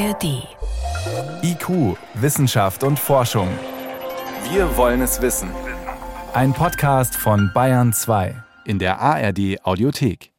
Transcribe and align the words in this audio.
ARD. 0.00 0.48
IQ, 1.42 1.98
Wissenschaft 2.14 2.84
und 2.84 2.98
Forschung. 2.98 3.48
Wir 4.50 4.74
wollen 4.78 5.02
es 5.02 5.20
wissen. 5.20 5.50
Ein 6.32 6.54
Podcast 6.54 7.14
von 7.14 7.50
Bayern 7.52 7.92
2 7.92 8.34
in 8.64 8.78
der 8.78 8.98
ARD 8.98 9.62
Audiothek. 9.62 10.32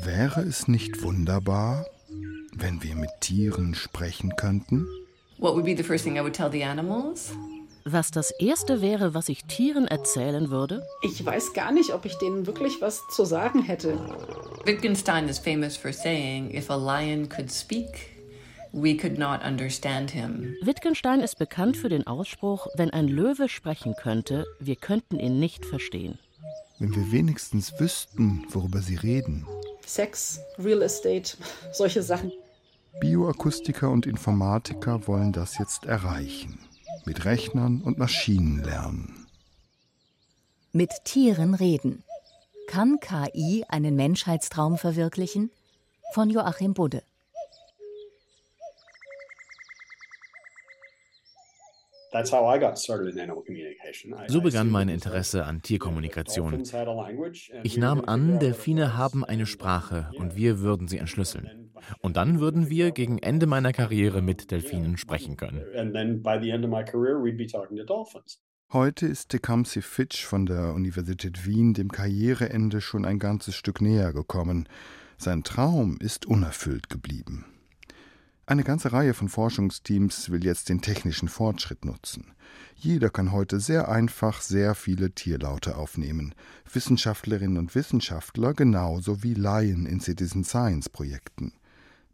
Wäre 0.00 0.40
es 0.40 0.66
nicht 0.66 1.02
wunderbar, 1.02 1.86
wenn 2.52 2.82
wir 2.82 2.96
mit 2.96 3.10
Tieren 3.20 3.76
sprechen 3.76 4.34
könnten? 4.34 4.88
What 5.38 5.54
would 5.54 5.64
be 5.64 5.76
the 5.76 5.84
first 5.84 6.02
thing 6.02 6.16
I 6.16 6.20
would 6.20 6.34
tell 6.34 6.50
the 6.50 6.64
animals? 6.64 7.32
Was 7.86 8.10
das 8.10 8.30
Erste 8.30 8.80
wäre, 8.80 9.12
was 9.12 9.28
ich 9.28 9.44
Tieren 9.44 9.86
erzählen 9.86 10.50
würde? 10.50 10.86
Ich 11.02 11.24
weiß 11.24 11.52
gar 11.52 11.70
nicht, 11.70 11.92
ob 11.92 12.06
ich 12.06 12.14
denen 12.14 12.46
wirklich 12.46 12.80
was 12.80 13.02
zu 13.08 13.26
sagen 13.26 13.60
hätte. 13.60 13.98
Wittgenstein 14.64 15.28
is 15.28 15.38
famous 15.38 15.76
for 15.76 15.92
saying, 15.92 16.54
if 16.54 16.70
a 16.70 16.76
lion 16.76 17.28
could 17.28 17.52
speak, 17.52 18.16
we 18.72 18.96
could 18.96 19.18
not 19.18 19.44
understand 19.44 20.10
him. 20.10 20.54
Wittgenstein 20.62 21.20
ist 21.20 21.38
bekannt 21.38 21.76
für 21.76 21.90
den 21.90 22.06
Ausspruch, 22.06 22.68
wenn 22.74 22.88
ein 22.88 23.06
Löwe 23.06 23.50
sprechen 23.50 23.94
könnte, 23.96 24.46
wir 24.58 24.76
könnten 24.76 25.20
ihn 25.20 25.38
nicht 25.38 25.66
verstehen. 25.66 26.18
Wenn 26.78 26.96
wir 26.96 27.12
wenigstens 27.12 27.78
wüssten, 27.78 28.46
worüber 28.48 28.80
sie 28.80 28.96
reden. 28.96 29.46
Sex, 29.84 30.40
Real 30.58 30.80
Estate, 30.80 31.36
solche 31.74 32.02
Sachen. 32.02 32.32
Bioakustiker 33.00 33.90
und 33.90 34.06
Informatiker 34.06 35.06
wollen 35.06 35.32
das 35.32 35.58
jetzt 35.58 35.84
erreichen. 35.84 36.58
Mit 37.06 37.24
Rechnern 37.24 37.82
und 37.82 37.98
Maschinen 37.98 38.62
lernen. 38.62 39.26
Mit 40.72 40.90
Tieren 41.04 41.54
reden. 41.54 42.02
Kann 42.66 42.98
KI 43.00 43.64
einen 43.68 43.94
Menschheitstraum 43.94 44.78
verwirklichen? 44.78 45.50
Von 46.14 46.30
Joachim 46.30 46.72
Budde. 46.74 47.02
So 54.28 54.40
begann 54.40 54.70
mein 54.70 54.88
Interesse 54.88 55.44
an 55.44 55.62
Tierkommunikation. 55.62 56.62
Ich 57.62 57.76
nahm 57.76 58.04
an, 58.04 58.38
Delfine 58.38 58.96
haben 58.96 59.24
eine 59.24 59.46
Sprache 59.46 60.10
und 60.16 60.36
wir 60.36 60.60
würden 60.60 60.86
sie 60.88 60.98
entschlüsseln. 60.98 61.72
Und 62.00 62.16
dann 62.16 62.40
würden 62.40 62.70
wir 62.70 62.92
gegen 62.92 63.18
Ende 63.18 63.46
meiner 63.46 63.72
Karriere 63.72 64.22
mit 64.22 64.50
Delfinen 64.50 64.96
sprechen 64.96 65.36
können. 65.36 65.64
Heute 68.72 69.06
ist 69.06 69.28
Tecumseh 69.28 69.82
Fitch 69.82 70.24
von 70.24 70.46
der 70.46 70.74
Universität 70.74 71.46
Wien 71.46 71.74
dem 71.74 71.90
Karriereende 71.90 72.80
schon 72.80 73.04
ein 73.04 73.18
ganzes 73.18 73.54
Stück 73.54 73.80
näher 73.80 74.12
gekommen. 74.12 74.68
Sein 75.16 75.44
Traum 75.44 75.96
ist 76.00 76.26
unerfüllt 76.26 76.88
geblieben. 76.88 77.44
Eine 78.46 78.62
ganze 78.62 78.92
Reihe 78.92 79.14
von 79.14 79.30
Forschungsteams 79.30 80.28
will 80.28 80.44
jetzt 80.44 80.68
den 80.68 80.82
technischen 80.82 81.28
Fortschritt 81.28 81.86
nutzen. 81.86 82.34
Jeder 82.76 83.08
kann 83.08 83.32
heute 83.32 83.58
sehr 83.58 83.88
einfach 83.88 84.42
sehr 84.42 84.74
viele 84.74 85.12
Tierlaute 85.12 85.78
aufnehmen. 85.78 86.34
Wissenschaftlerinnen 86.70 87.56
und 87.56 87.74
Wissenschaftler 87.74 88.52
genauso 88.52 89.22
wie 89.22 89.32
Laien 89.32 89.86
in 89.86 90.00
Citizen 90.00 90.44
Science 90.44 90.90
Projekten. 90.90 91.54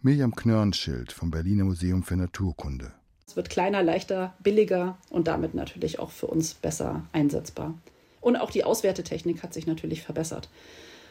Mirjam 0.02 0.36
Knörnschild 0.36 1.10
vom 1.10 1.32
Berliner 1.32 1.64
Museum 1.64 2.04
für 2.04 2.16
Naturkunde. 2.16 2.92
Es 3.26 3.34
wird 3.34 3.50
kleiner, 3.50 3.82
leichter, 3.82 4.34
billiger 4.38 4.98
und 5.10 5.26
damit 5.26 5.54
natürlich 5.54 5.98
auch 5.98 6.12
für 6.12 6.28
uns 6.28 6.54
besser 6.54 7.02
einsetzbar. 7.10 7.74
Und 8.20 8.36
auch 8.36 8.52
die 8.52 8.62
Auswertetechnik 8.62 9.42
hat 9.42 9.52
sich 9.52 9.66
natürlich 9.66 10.02
verbessert. 10.02 10.48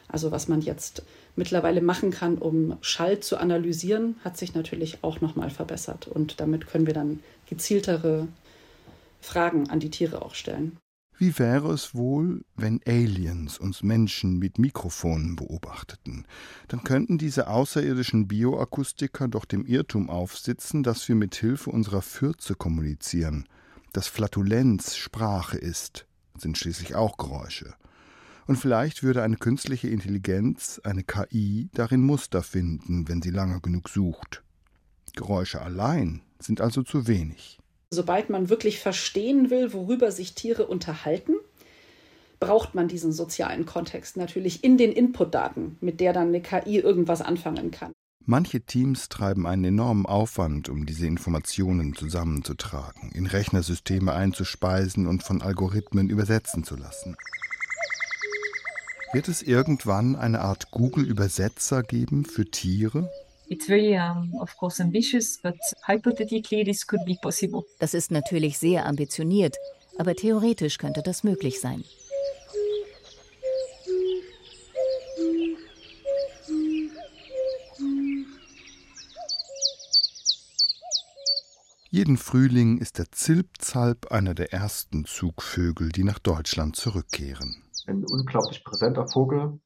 Also 0.09 0.31
was 0.31 0.47
man 0.47 0.61
jetzt 0.61 1.03
mittlerweile 1.35 1.81
machen 1.81 2.11
kann, 2.11 2.37
um 2.37 2.77
Schall 2.81 3.19
zu 3.19 3.37
analysieren, 3.37 4.15
hat 4.23 4.37
sich 4.37 4.55
natürlich 4.55 5.03
auch 5.03 5.21
nochmal 5.21 5.51
verbessert. 5.51 6.07
Und 6.07 6.39
damit 6.41 6.67
können 6.67 6.87
wir 6.87 6.93
dann 6.93 7.19
gezieltere 7.47 8.27
Fragen 9.21 9.69
an 9.69 9.79
die 9.79 9.91
Tiere 9.91 10.21
auch 10.23 10.33
stellen. 10.33 10.77
Wie 11.17 11.37
wäre 11.37 11.73
es 11.73 11.93
wohl, 11.93 12.45
wenn 12.55 12.79
Aliens 12.87 13.57
uns 13.57 13.83
Menschen 13.83 14.39
mit 14.39 14.57
Mikrofonen 14.57 15.35
beobachteten? 15.35 16.25
Dann 16.69 16.85
könnten 16.85 17.17
diese 17.17 17.49
außerirdischen 17.49 18.29
Bioakustiker 18.29 19.27
doch 19.27 19.43
dem 19.43 19.65
Irrtum 19.65 20.09
aufsitzen, 20.09 20.81
dass 20.81 21.09
wir 21.09 21.15
mit 21.15 21.35
Hilfe 21.35 21.71
unserer 21.71 22.01
Fürze 22.01 22.55
kommunizieren. 22.55 23.49
Dass 23.91 24.07
Flatulenz 24.07 24.95
Sprache 24.95 25.57
ist, 25.57 26.05
sind 26.37 26.57
schließlich 26.57 26.95
auch 26.95 27.17
Geräusche. 27.17 27.73
Und 28.49 28.55
vielleicht 28.55 29.03
würde 29.03 29.21
eine 29.21 29.35
künstliche 29.35 29.89
Intelligenz, 29.89 30.81
eine 30.83 31.03
KI, 31.03 31.69
darin 31.75 32.01
Muster 32.01 32.41
finden, 32.41 33.07
wenn 33.07 33.21
sie 33.21 33.29
lange 33.29 33.61
genug 33.61 33.89
sucht. 33.89 34.41
Geräusche 35.15 35.61
allein 35.61 36.21
sind 36.39 36.59
also 36.59 36.81
zu 36.81 37.05
wenig. 37.05 37.59
Sobald 37.91 38.31
man 38.31 38.49
wirklich 38.49 38.79
verstehen 38.79 39.51
will, 39.51 39.71
worüber 39.71 40.11
sich 40.11 40.33
Tiere 40.33 40.65
unterhalten, 40.65 41.33
braucht 42.39 42.73
man 42.73 42.87
diesen 42.87 43.11
sozialen 43.11 43.67
Kontext 43.67 44.17
natürlich 44.17 44.63
in 44.63 44.79
den 44.79 44.93
Inputdaten, 44.93 45.77
mit 45.79 45.99
der 45.99 46.11
dann 46.11 46.29
eine 46.29 46.41
KI 46.41 46.79
irgendwas 46.79 47.21
anfangen 47.21 47.69
kann. 47.69 47.91
Manche 48.25 48.61
Teams 48.61 49.09
treiben 49.09 49.45
einen 49.45 49.65
enormen 49.65 50.07
Aufwand, 50.07 50.69
um 50.69 50.87
diese 50.87 51.05
Informationen 51.05 51.93
zusammenzutragen, 51.93 53.11
in 53.11 53.27
Rechnersysteme 53.27 54.11
einzuspeisen 54.11 55.05
und 55.05 55.21
von 55.21 55.43
Algorithmen 55.43 56.09
übersetzen 56.09 56.63
zu 56.63 56.75
lassen. 56.75 57.15
Wird 59.11 59.27
es 59.27 59.41
irgendwann 59.41 60.15
eine 60.15 60.41
Art 60.41 60.69
Google-Übersetzer 60.69 61.81
geben 61.81 62.25
für 62.25 62.45
Tiere? 62.45 63.09
Das 67.79 67.95
ist 67.95 68.11
natürlich 68.11 68.59
sehr 68.59 68.85
ambitioniert, 68.85 69.57
aber 69.97 70.13
theoretisch 70.13 70.77
könnte 70.77 71.01
das 71.01 71.23
möglich 71.23 71.59
sein. 71.59 71.83
Jeden 81.89 82.17
Frühling 82.17 82.77
ist 82.77 82.99
der 82.99 83.11
Zilpzalp 83.11 84.11
einer 84.11 84.35
der 84.35 84.53
ersten 84.53 85.05
Zugvögel, 85.05 85.89
die 85.89 86.03
nach 86.03 86.19
Deutschland 86.19 86.75
zurückkehren 86.75 87.63
ein 87.89 88.05
unglaublich 88.09 88.63
präsenter 88.63 89.07
Vogel, 89.07 89.59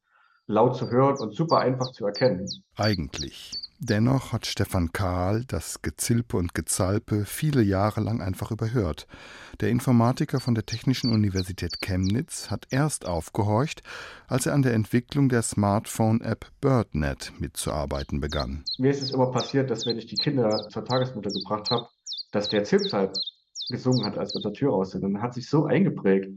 laut 0.47 0.75
zu 0.75 0.89
hören 0.89 1.17
und 1.19 1.35
super 1.35 1.59
einfach 1.59 1.91
zu 1.91 2.05
erkennen. 2.05 2.47
Eigentlich. 2.75 3.51
Dennoch 3.79 4.31
hat 4.31 4.45
Stefan 4.45 4.93
Kahl 4.93 5.43
das 5.45 5.81
Gezilpe 5.81 6.37
und 6.37 6.53
Gezalpe 6.53 7.25
viele 7.25 7.61
Jahre 7.61 7.99
lang 7.99 8.21
einfach 8.21 8.49
überhört. 8.49 9.07
Der 9.59 9.69
Informatiker 9.69 10.39
von 10.39 10.55
der 10.55 10.65
Technischen 10.65 11.11
Universität 11.11 11.81
Chemnitz 11.81 12.49
hat 12.49 12.67
erst 12.69 13.05
aufgehorcht, 13.05 13.83
als 14.27 14.45
er 14.45 14.53
an 14.53 14.61
der 14.61 14.73
Entwicklung 14.73 15.27
der 15.27 15.41
Smartphone-App 15.41 16.45
BirdNet 16.61 17.33
mitzuarbeiten 17.39 18.21
begann. 18.21 18.63
Mir 18.77 18.91
ist 18.91 19.03
es 19.03 19.11
immer 19.11 19.31
passiert, 19.31 19.69
dass 19.69 19.85
wenn 19.85 19.97
ich 19.97 20.05
die 20.05 20.15
Kinder 20.15 20.69
zur 20.69 20.85
Tagesmutter 20.85 21.31
gebracht 21.31 21.69
habe, 21.69 21.87
dass 22.31 22.47
der 22.47 22.63
Zilpzalp 22.63 23.13
gesungen 23.69 24.05
hat, 24.05 24.17
als 24.17 24.33
wir 24.33 24.41
zur 24.41 24.53
Tür 24.53 24.71
raus 24.71 24.91
sind. 24.91 25.03
Und 25.03 25.21
hat 25.21 25.33
sich 25.33 25.49
so 25.49 25.65
eingeprägt. 25.65 26.29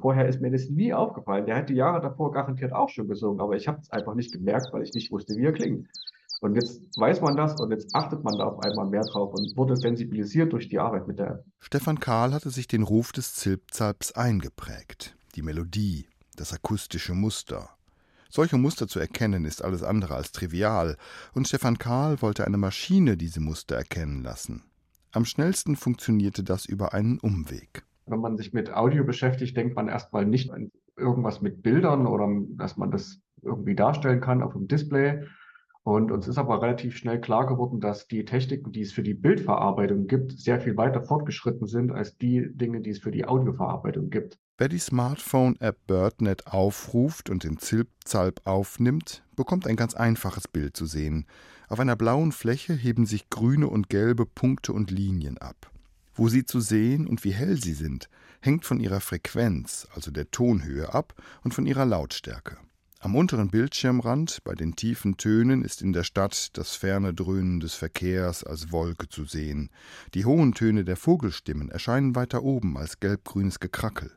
Vorher 0.00 0.28
ist 0.28 0.40
mir 0.40 0.50
das 0.50 0.68
nie 0.68 0.92
aufgefallen. 0.92 1.46
Der 1.46 1.56
hat 1.56 1.68
die 1.68 1.74
Jahre 1.74 2.00
davor 2.00 2.32
garantiert 2.32 2.72
auch 2.72 2.88
schon 2.88 3.08
gesungen, 3.08 3.40
aber 3.40 3.56
ich 3.56 3.68
habe 3.68 3.80
es 3.80 3.90
einfach 3.90 4.14
nicht 4.14 4.32
gemerkt, 4.32 4.72
weil 4.72 4.82
ich 4.82 4.94
nicht 4.94 5.12
wusste, 5.12 5.34
wie 5.36 5.44
er 5.44 5.52
klingt. 5.52 5.88
Und 6.40 6.56
jetzt 6.56 6.80
weiß 6.96 7.20
man 7.20 7.36
das 7.36 7.60
und 7.60 7.70
jetzt 7.70 7.94
achtet 7.94 8.24
man 8.24 8.36
da 8.36 8.46
auf 8.46 8.58
einmal 8.64 8.88
mehr 8.88 9.04
drauf 9.04 9.32
und 9.32 9.56
wurde 9.56 9.76
sensibilisiert 9.76 10.52
durch 10.52 10.68
die 10.68 10.80
Arbeit 10.80 11.06
mit 11.06 11.20
der. 11.20 11.44
Stefan 11.60 12.00
Karl 12.00 12.34
hatte 12.34 12.50
sich 12.50 12.66
den 12.66 12.82
Ruf 12.82 13.12
des 13.12 13.34
Zilpzalps 13.34 14.10
eingeprägt. 14.12 15.14
Die 15.36 15.42
Melodie, 15.42 16.08
das 16.34 16.52
akustische 16.52 17.14
Muster. 17.14 17.68
Solche 18.28 18.56
Muster 18.56 18.88
zu 18.88 18.98
erkennen 18.98 19.44
ist 19.44 19.62
alles 19.62 19.84
andere 19.84 20.16
als 20.16 20.32
trivial, 20.32 20.96
und 21.32 21.46
Stefan 21.46 21.78
Karl 21.78 22.22
wollte 22.22 22.44
eine 22.44 22.56
Maschine 22.56 23.16
diese 23.16 23.40
Muster 23.40 23.76
erkennen 23.76 24.24
lassen. 24.24 24.64
Am 25.12 25.24
schnellsten 25.24 25.76
funktionierte 25.76 26.42
das 26.42 26.64
über 26.66 26.92
einen 26.92 27.20
Umweg. 27.20 27.84
Wenn 28.06 28.20
man 28.20 28.36
sich 28.36 28.52
mit 28.52 28.72
Audio 28.72 29.04
beschäftigt, 29.04 29.56
denkt 29.56 29.76
man 29.76 29.88
erstmal 29.88 30.26
nicht 30.26 30.50
an 30.50 30.70
irgendwas 30.96 31.40
mit 31.40 31.62
Bildern 31.62 32.06
oder 32.06 32.28
dass 32.56 32.76
man 32.76 32.90
das 32.90 33.20
irgendwie 33.42 33.74
darstellen 33.74 34.20
kann 34.20 34.42
auf 34.42 34.52
dem 34.52 34.68
Display. 34.68 35.24
Und 35.84 36.12
uns 36.12 36.28
ist 36.28 36.38
aber 36.38 36.62
relativ 36.62 36.96
schnell 36.96 37.20
klar 37.20 37.46
geworden, 37.46 37.80
dass 37.80 38.06
die 38.06 38.24
Techniken, 38.24 38.70
die 38.70 38.82
es 38.82 38.92
für 38.92 39.02
die 39.02 39.14
Bildverarbeitung 39.14 40.06
gibt, 40.06 40.38
sehr 40.38 40.60
viel 40.60 40.76
weiter 40.76 41.02
fortgeschritten 41.02 41.66
sind 41.66 41.90
als 41.90 42.16
die 42.18 42.46
Dinge, 42.54 42.80
die 42.80 42.90
es 42.90 43.00
für 43.00 43.10
die 43.10 43.24
Audioverarbeitung 43.24 44.10
gibt. 44.10 44.38
Wer 44.58 44.68
die 44.68 44.78
Smartphone-App 44.78 45.88
BirdNet 45.88 46.46
aufruft 46.46 47.30
und 47.30 47.42
den 47.42 47.58
Zilpzalp 47.58 48.42
aufnimmt, 48.44 49.24
bekommt 49.34 49.66
ein 49.66 49.74
ganz 49.74 49.94
einfaches 49.94 50.46
Bild 50.46 50.76
zu 50.76 50.86
sehen. 50.86 51.26
Auf 51.68 51.80
einer 51.80 51.96
blauen 51.96 52.30
Fläche 52.30 52.74
heben 52.74 53.04
sich 53.04 53.28
grüne 53.28 53.66
und 53.66 53.88
gelbe 53.88 54.24
Punkte 54.24 54.72
und 54.72 54.92
Linien 54.92 55.38
ab. 55.38 55.71
Wo 56.14 56.28
sie 56.28 56.44
zu 56.44 56.60
sehen 56.60 57.06
und 57.06 57.24
wie 57.24 57.32
hell 57.32 57.56
sie 57.56 57.72
sind, 57.72 58.08
hängt 58.40 58.64
von 58.64 58.80
ihrer 58.80 59.00
Frequenz, 59.00 59.86
also 59.94 60.10
der 60.10 60.30
Tonhöhe, 60.30 60.92
ab 60.92 61.14
und 61.42 61.54
von 61.54 61.66
ihrer 61.66 61.86
Lautstärke. 61.86 62.58
Am 63.00 63.16
unteren 63.16 63.50
Bildschirmrand, 63.50 64.44
bei 64.44 64.54
den 64.54 64.76
tiefen 64.76 65.16
Tönen, 65.16 65.62
ist 65.62 65.82
in 65.82 65.92
der 65.92 66.04
Stadt 66.04 66.56
das 66.56 66.76
ferne 66.76 67.12
Dröhnen 67.12 67.58
des 67.58 67.74
Verkehrs 67.74 68.44
als 68.44 68.70
Wolke 68.70 69.08
zu 69.08 69.24
sehen. 69.24 69.70
Die 70.14 70.24
hohen 70.24 70.52
Töne 70.52 70.84
der 70.84 70.96
Vogelstimmen 70.96 71.68
erscheinen 71.68 72.14
weiter 72.14 72.44
oben 72.44 72.76
als 72.76 73.00
gelbgrünes 73.00 73.58
Gekrackel. 73.58 74.12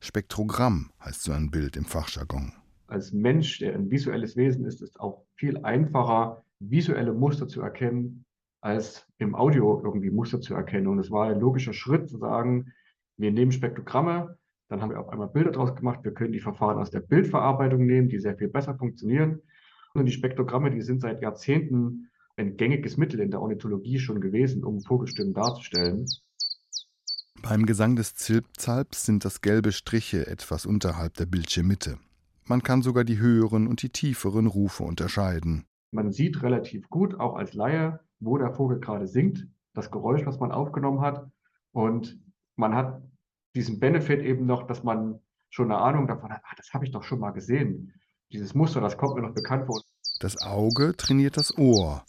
Spektrogramm 0.00 0.90
heißt 1.02 1.22
so 1.22 1.32
ein 1.32 1.50
Bild 1.50 1.76
im 1.76 1.86
Fachjargon. 1.86 2.52
Als 2.88 3.12
Mensch, 3.12 3.60
der 3.60 3.74
ein 3.74 3.90
visuelles 3.90 4.36
Wesen 4.36 4.66
ist, 4.66 4.82
ist 4.82 5.00
auch 5.00 5.24
viel 5.36 5.58
einfacher, 5.64 6.44
visuelle 6.60 7.14
Muster 7.14 7.48
zu 7.48 7.62
erkennen, 7.62 8.24
als 8.66 9.06
im 9.18 9.36
Audio 9.36 9.80
irgendwie 9.84 10.10
Muster 10.10 10.40
zu 10.40 10.54
erkennen. 10.54 10.88
Und 10.88 10.98
es 10.98 11.12
war 11.12 11.28
ein 11.28 11.38
logischer 11.38 11.72
Schritt 11.72 12.08
zu 12.08 12.18
sagen, 12.18 12.72
wir 13.16 13.30
nehmen 13.30 13.52
Spektrogramme, 13.52 14.36
dann 14.68 14.82
haben 14.82 14.90
wir 14.90 14.98
auf 14.98 15.08
einmal 15.08 15.28
Bilder 15.28 15.52
draus 15.52 15.76
gemacht. 15.76 16.00
Wir 16.02 16.12
können 16.12 16.32
die 16.32 16.40
Verfahren 16.40 16.78
aus 16.78 16.90
der 16.90 16.98
Bildverarbeitung 16.98 17.86
nehmen, 17.86 18.08
die 18.08 18.18
sehr 18.18 18.36
viel 18.36 18.48
besser 18.48 18.74
funktionieren. 18.74 19.40
Und 19.94 20.06
die 20.06 20.12
Spektrogramme, 20.12 20.72
die 20.72 20.82
sind 20.82 21.00
seit 21.00 21.22
Jahrzehnten 21.22 22.10
ein 22.36 22.56
gängiges 22.56 22.96
Mittel 22.96 23.20
in 23.20 23.30
der 23.30 23.40
Ornithologie 23.40 24.00
schon 24.00 24.20
gewesen, 24.20 24.64
um 24.64 24.80
Vogelstimmen 24.80 25.32
darzustellen. 25.32 26.04
Beim 27.42 27.66
Gesang 27.66 27.94
des 27.94 28.16
Zilpzalps 28.16 29.06
sind 29.06 29.24
das 29.24 29.42
gelbe 29.42 29.70
Striche 29.70 30.26
etwas 30.26 30.66
unterhalb 30.66 31.14
der 31.14 31.26
Bildschirmmitte. 31.26 31.98
Man 32.46 32.64
kann 32.64 32.82
sogar 32.82 33.04
die 33.04 33.18
höheren 33.18 33.68
und 33.68 33.82
die 33.82 33.90
tieferen 33.90 34.48
Rufe 34.48 34.82
unterscheiden. 34.82 35.66
Man 35.92 36.10
sieht 36.10 36.42
relativ 36.42 36.90
gut, 36.90 37.14
auch 37.20 37.36
als 37.36 37.54
Laie, 37.54 38.00
wo 38.20 38.38
der 38.38 38.52
Vogel 38.52 38.80
gerade 38.80 39.06
singt, 39.06 39.46
das 39.74 39.90
Geräusch, 39.90 40.24
was 40.26 40.40
man 40.40 40.52
aufgenommen 40.52 41.00
hat. 41.00 41.30
Und 41.72 42.18
man 42.56 42.74
hat 42.74 43.02
diesen 43.54 43.80
Benefit 43.80 44.22
eben 44.22 44.46
noch, 44.46 44.66
dass 44.66 44.82
man 44.82 45.20
schon 45.50 45.70
eine 45.70 45.80
Ahnung 45.80 46.06
davon 46.06 46.30
hat, 46.32 46.42
ach, 46.44 46.54
das 46.56 46.72
habe 46.74 46.84
ich 46.84 46.90
doch 46.90 47.02
schon 47.02 47.20
mal 47.20 47.30
gesehen. 47.30 47.92
Dieses 48.32 48.54
Muster, 48.54 48.80
das 48.80 48.96
kommt 48.96 49.14
mir 49.14 49.22
noch 49.22 49.34
bekannt 49.34 49.66
vor. 49.66 49.80
Das 50.20 50.40
Auge 50.42 50.96
trainiert 50.96 51.36
das 51.36 51.56
Ohr. 51.56 52.04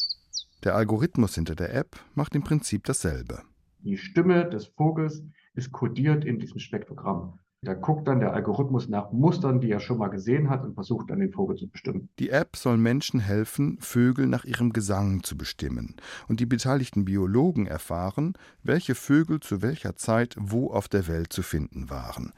Der 0.63 0.75
Algorithmus 0.75 1.35
hinter 1.35 1.55
der 1.55 1.73
App 1.73 1.97
macht 2.15 2.35
im 2.35 2.43
Prinzip 2.43 2.85
dasselbe. 2.85 3.43
Die 3.79 3.97
Stimme 3.97 4.49
des 4.49 4.67
Vogels 4.67 5.23
ist 5.53 5.71
kodiert 5.71 6.25
in 6.25 6.39
diesem 6.39 6.59
Spektrogramm. 6.59 7.39
Da 7.63 7.73
guckt 7.73 8.07
dann 8.07 8.19
der 8.19 8.33
Algorithmus 8.33 8.87
nach 8.87 9.11
Mustern, 9.11 9.59
die 9.59 9.71
er 9.71 9.79
schon 9.79 9.97
mal 9.97 10.09
gesehen 10.09 10.47
hat 10.47 10.63
und 10.63 10.75
versucht 10.75 11.09
dann 11.09 11.19
den 11.19 11.31
Vogel 11.31 11.55
zu 11.55 11.67
bestimmen. 11.67 12.07
Die 12.19 12.29
App 12.29 12.55
soll 12.55 12.77
Menschen 12.77 13.19
helfen, 13.19 13.79
Vögel 13.79 14.27
nach 14.27 14.45
ihrem 14.45 14.73
Gesang 14.73 15.23
zu 15.23 15.35
bestimmen. 15.35 15.95
Und 16.27 16.39
die 16.39 16.45
beteiligten 16.45 17.05
Biologen 17.05 17.65
erfahren, 17.65 18.33
welche 18.61 18.93
Vögel 18.93 19.39
zu 19.39 19.63
welcher 19.63 19.95
Zeit 19.95 20.35
wo 20.39 20.69
auf 20.69 20.87
der 20.87 21.07
Welt 21.07 21.33
zu 21.33 21.41
finden 21.41 21.89
waren. 21.89 22.31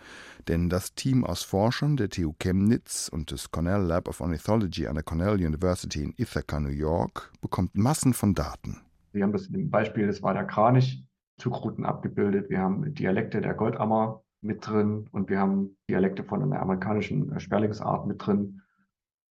Denn 0.48 0.70
das 0.70 0.96
Team 0.96 1.26
aus 1.26 1.44
Forschern 1.44 1.98
der 1.98 2.10
TU 2.10 2.34
Chemnitz 2.40 3.10
und 3.12 3.32
des 3.32 3.52
Cornell 3.52 3.82
Lab 3.82 4.08
of 4.08 4.22
Ornithology 4.22 4.88
an 4.88 4.96
der 4.96 5.04
Cornell 5.04 5.34
University 5.34 6.02
in 6.02 6.14
Ithaca, 6.16 6.62
New 6.62 6.70
York, 6.70 7.34
bekommt 7.42 7.76
Massen 7.76 8.14
von 8.14 8.36
Daten. 8.36 8.78
Wir 9.12 9.24
haben 9.24 9.34
das 9.34 9.48
im 9.48 9.70
Beispiel, 9.70 10.08
das 10.08 10.22
war 10.24 10.34
der 10.34 10.46
Kranich, 10.46 11.06
Zugrouten 11.40 11.84
abgebildet. 11.84 12.50
Wir 12.50 12.60
haben 12.60 12.94
Dialekte 12.94 13.42
der 13.42 13.54
Goldammer 13.54 14.24
mit 14.42 14.66
drin 14.66 15.08
und 15.12 15.30
wir 15.30 15.40
haben 15.40 15.78
Dialekte 15.90 16.24
von 16.24 16.42
einer 16.42 16.62
amerikanischen 16.62 17.32
äh, 17.32 17.40
Sperlingsart 17.40 18.08
mit 18.08 18.26
drin. 18.26 18.62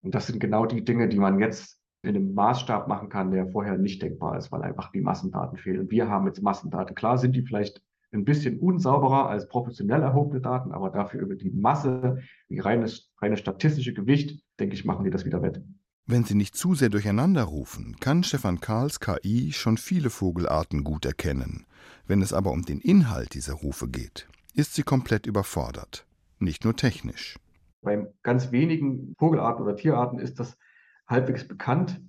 Und 0.03 0.15
das 0.15 0.27
sind 0.27 0.39
genau 0.39 0.67
die 0.67 0.85
Dinge, 0.85 1.09
die 1.09 1.19
man 1.19 1.39
jetzt 1.41 1.81
in 2.03 2.11
einem 2.11 2.35
Maßstab 2.35 2.89
machen 2.89 3.09
kann, 3.09 3.33
der 3.33 3.49
vorher 3.49 3.77
nicht 3.77 4.03
denkbar 4.03 4.39
ist, 4.39 4.53
weil 4.53 4.63
einfach 4.63 4.93
die 4.93 5.01
Massendaten 5.01 5.59
fehlen. 5.59 5.91
Wir 5.91 6.09
haben 6.09 6.27
jetzt 6.27 6.43
Massendaten. 6.43 6.95
Klar 6.95 7.19
sind 7.19 7.35
die 7.35 7.43
vielleicht 7.43 7.83
ein 8.13 8.25
bisschen 8.25 8.59
unsauberer 8.59 9.29
als 9.29 9.49
professionell 9.49 10.03
erhobene 10.03 10.41
Daten, 10.41 10.73
aber 10.73 10.91
dafür 10.91 11.21
über 11.21 11.35
die 11.35 11.51
Masse, 11.51 12.19
die 12.49 12.61
reine, 12.61 12.91
reine 13.21 13.37
statistische 13.37 13.93
Gewicht, 13.93 14.41
denke 14.61 14.75
ich, 14.75 14.85
machen 14.85 15.05
die 15.05 15.11
das 15.11 15.25
wieder 15.25 15.43
wett. 15.43 15.63
Wenn 16.07 16.25
sie 16.25 16.35
nicht 16.35 16.57
zu 16.57 16.75
sehr 16.75 16.89
durcheinander 16.89 17.43
rufen, 17.43 17.97
kann 18.01 18.23
Stefan 18.23 18.61
Karls 18.61 18.99
KI 19.01 19.53
schon 19.53 19.77
viele 19.77 20.09
Vogelarten 20.09 20.83
gut 20.83 21.05
erkennen. 21.05 21.67
Wenn 22.07 22.23
es 22.23 22.33
aber 22.33 22.53
um 22.53 22.63
den 22.63 22.81
Inhalt 22.81 23.35
dieser 23.35 23.53
Rufe 23.53 23.89
geht, 23.89 24.27
ist 24.59 24.75
sie 24.75 24.83
komplett 24.83 25.27
überfordert. 25.27 26.05
Nicht 26.41 26.65
nur 26.65 26.75
technisch. 26.75 27.39
Bei 27.81 28.13
ganz 28.25 28.51
wenigen 28.51 29.15
Vogelarten 29.17 29.65
oder 29.65 29.77
Tierarten 29.77 30.19
ist 30.19 30.41
das 30.41 30.59
halbwegs 31.07 31.47
bekannt, 31.47 32.01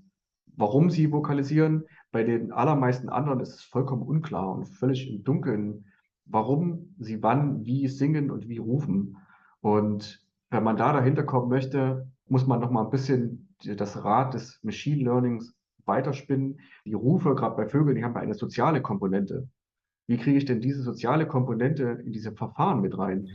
warum 0.56 0.90
sie 0.90 1.12
vokalisieren. 1.12 1.86
Bei 2.12 2.24
den 2.24 2.52
allermeisten 2.52 3.10
anderen 3.10 3.40
ist 3.40 3.54
es 3.54 3.62
vollkommen 3.62 4.02
unklar 4.02 4.52
und 4.56 4.66
völlig 4.66 5.08
im 5.08 5.24
Dunkeln, 5.24 5.86
warum 6.26 6.96
sie 6.98 7.22
wann, 7.22 7.66
wie 7.66 7.88
singen 7.88 8.32
und 8.32 8.48
wie 8.50 8.58
rufen. 8.58 9.18
Und 9.62 10.26
wenn 10.50 10.64
man 10.64 10.76
da 10.76 10.92
dahinter 10.92 11.24
kommen 11.24 11.50
möchte, 11.50 12.10
muss 12.28 12.48
man 12.48 12.60
noch 12.60 12.72
mal 12.72 12.86
ein 12.86 12.90
bisschen 12.90 13.56
das 13.64 14.04
Rad 14.04 14.34
des 14.34 14.60
Machine 14.64 15.04
Learnings 15.04 15.54
weiterspinnen. 15.86 16.60
Die 16.86 16.94
Rufe, 16.94 17.36
gerade 17.36 17.56
bei 17.56 17.68
Vögeln, 17.68 17.96
die 17.96 18.04
haben 18.04 18.18
eine 18.18 18.34
soziale 18.34 18.82
Komponente. 18.82 19.48
Wie 20.10 20.18
kriege 20.18 20.40
ich 20.40 20.46
denn 20.46 20.60
diese 20.60 20.82
soziale 20.82 21.28
Komponente 21.28 22.02
in 22.04 22.12
diese 22.12 22.32
Verfahren 22.32 22.82
mit 22.82 22.98
rein? 22.98 23.30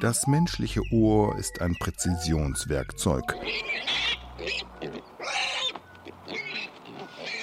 Das 0.00 0.26
menschliche 0.26 0.80
Ohr 0.92 1.36
ist 1.36 1.60
ein 1.60 1.76
Präzisionswerkzeug. 1.78 3.34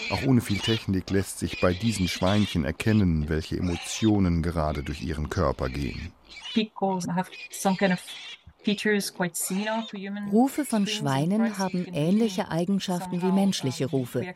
Auch 0.09 0.25
ohne 0.25 0.41
viel 0.41 0.57
Technik 0.57 1.11
lässt 1.11 1.37
sich 1.37 1.61
bei 1.61 1.73
diesen 1.73 2.07
Schweinchen 2.07 2.65
erkennen, 2.65 3.29
welche 3.29 3.57
Emotionen 3.57 4.41
gerade 4.41 4.81
durch 4.81 5.03
ihren 5.03 5.29
Körper 5.29 5.69
gehen. 5.69 6.11
People 6.55 6.99
have 7.13 7.29
some 7.51 7.75
kind 7.75 7.93
of 7.93 7.99
Rufe 10.31 10.65
von 10.65 10.87
Schweinen 10.87 11.57
haben 11.57 11.85
ähnliche 11.93 12.49
Eigenschaften 12.49 13.21
wie 13.21 13.31
menschliche 13.31 13.85
Rufe. 13.85 14.33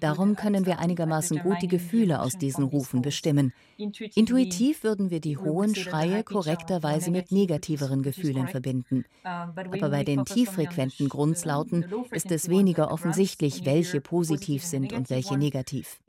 Darum 0.00 0.36
können 0.36 0.66
wir 0.66 0.78
einigermaßen 0.78 1.38
gut 1.40 1.62
die 1.62 1.68
Gefühle 1.68 2.20
aus 2.20 2.38
diesen 2.38 2.64
Rufen 2.64 3.02
bestimmen. 3.02 3.52
Intuitiv 3.76 4.84
würden 4.84 5.10
wir 5.10 5.20
die 5.20 5.36
hohen 5.36 5.74
Schreie 5.74 6.22
korrekterweise 6.22 7.10
mit 7.10 7.32
negativeren 7.32 8.02
Gefühlen 8.02 8.48
verbinden. 8.48 9.04
Aber 9.22 9.90
bei 9.90 10.04
den 10.04 10.24
tieffrequenten 10.24 11.08
Grundslauten 11.08 11.86
ist 12.10 12.30
es 12.30 12.48
weniger 12.48 12.90
offensichtlich, 12.90 13.64
welche 13.64 14.00
positiv 14.00 14.64
sind 14.64 14.92
und 14.92 15.10
welche 15.10 15.38
negativ. 15.38 16.00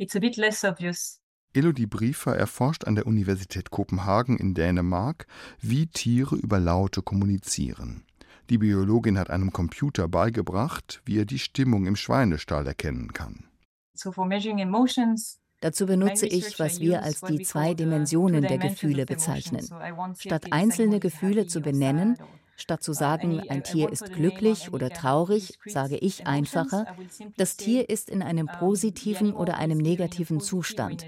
Elodie 1.54 1.86
Briefer 1.86 2.36
erforscht 2.36 2.86
an 2.86 2.96
der 2.96 3.06
Universität 3.06 3.72
Kopenhagen 3.72 4.38
in 4.38 4.54
Dänemark, 4.54 5.28
wie 5.60 5.88
Tiere 5.88 6.36
über 6.36 6.60
Laute 6.60 7.02
kommunizieren. 7.02 8.06
Die 8.50 8.58
Biologin 8.58 9.18
hat 9.18 9.30
einem 9.30 9.52
Computer 9.52 10.08
beigebracht, 10.08 11.02
wie 11.06 11.20
er 11.20 11.26
die 11.26 11.40
Stimmung 11.40 11.86
im 11.86 11.96
Schweinestall 11.96 12.68
erkennen 12.68 13.14
kann. 13.14 13.46
Dazu 15.62 15.86
benutze 15.86 16.26
ich, 16.26 16.60
was 16.60 16.80
wir 16.80 17.04
als 17.04 17.22
die 17.22 17.44
zwei 17.44 17.74
Dimensionen 17.74 18.42
der 18.42 18.58
Gefühle 18.58 19.06
bezeichnen. 19.06 19.68
Statt 20.18 20.52
einzelne 20.52 21.00
Gefühle 21.00 21.48
zu 21.48 21.62
benennen, 21.62 22.18
Statt 22.62 22.84
zu 22.84 22.94
sagen, 22.94 23.42
ein 23.50 23.64
Tier 23.64 23.92
ist 23.92 24.14
glücklich 24.14 24.72
oder 24.72 24.90
traurig, 24.90 25.58
sage 25.66 25.98
ich 25.98 26.28
einfacher, 26.28 26.86
das 27.36 27.58
Tier 27.58 27.90
ist 27.90 28.10
in 28.10 28.22
einem 28.22 28.48
positiven 28.48 29.34
oder 29.34 29.58
einem 29.58 29.80
negativen 29.80 30.40
Zustand. 30.40 31.06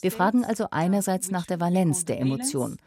Wir 0.00 0.10
fragen 0.10 0.44
also 0.44 0.68
einerseits 0.70 1.30
nach 1.30 1.46
der 1.46 1.60
Valenz 1.60 2.06
der 2.06 2.20
Emotion 2.20 2.78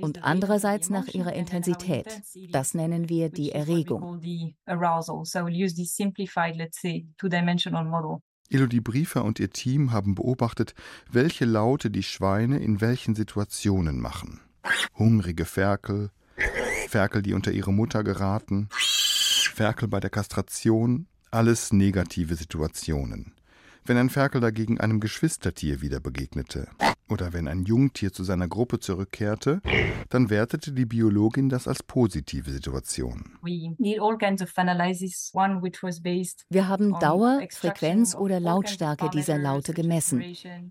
und 0.00 0.24
andererseits 0.24 0.90
nach 0.90 1.06
ihrer 1.08 1.34
Intensität. 1.34 2.22
Das 2.50 2.74
nennen 2.74 3.08
wir 3.08 3.28
die 3.28 3.52
Erregung. 3.52 4.20
Elodie 8.48 8.80
Briefer 8.80 9.24
und 9.24 9.40
ihr 9.40 9.50
Team 9.50 9.92
haben 9.92 10.14
beobachtet, 10.14 10.74
welche 11.10 11.44
Laute 11.44 11.90
die 11.90 12.04
Schweine 12.04 12.58
in 12.58 12.80
welchen 12.80 13.14
Situationen 13.14 14.00
machen. 14.00 14.40
Hungrige 14.94 15.44
Ferkel, 15.44 16.10
Ferkel, 16.88 17.22
die 17.22 17.34
unter 17.34 17.52
ihre 17.52 17.72
Mutter 17.72 18.04
geraten, 18.04 18.68
Ferkel 18.70 19.88
bei 19.88 20.00
der 20.00 20.10
Kastration, 20.10 21.06
alles 21.30 21.72
negative 21.72 22.36
Situationen. 22.36 23.32
Wenn 23.84 23.96
ein 23.96 24.10
Ferkel 24.10 24.40
dagegen 24.40 24.80
einem 24.80 25.00
Geschwistertier 25.00 25.80
wieder 25.80 26.00
begegnete, 26.00 26.68
oder 27.08 27.32
wenn 27.32 27.48
ein 27.48 27.64
Jungtier 27.64 28.12
zu 28.12 28.24
seiner 28.24 28.48
Gruppe 28.48 28.80
zurückkehrte, 28.80 29.60
dann 30.08 30.30
wertete 30.30 30.72
die 30.72 30.86
Biologin 30.86 31.48
das 31.48 31.68
als 31.68 31.82
positive 31.82 32.50
Situation. 32.50 33.38
Wir 33.42 33.98
haben 36.68 36.98
Dauer, 36.98 37.42
Frequenz 37.50 38.14
oder 38.14 38.40
Lautstärke 38.40 39.10
dieser 39.10 39.38
Laute 39.38 39.72
gemessen. 39.72 40.24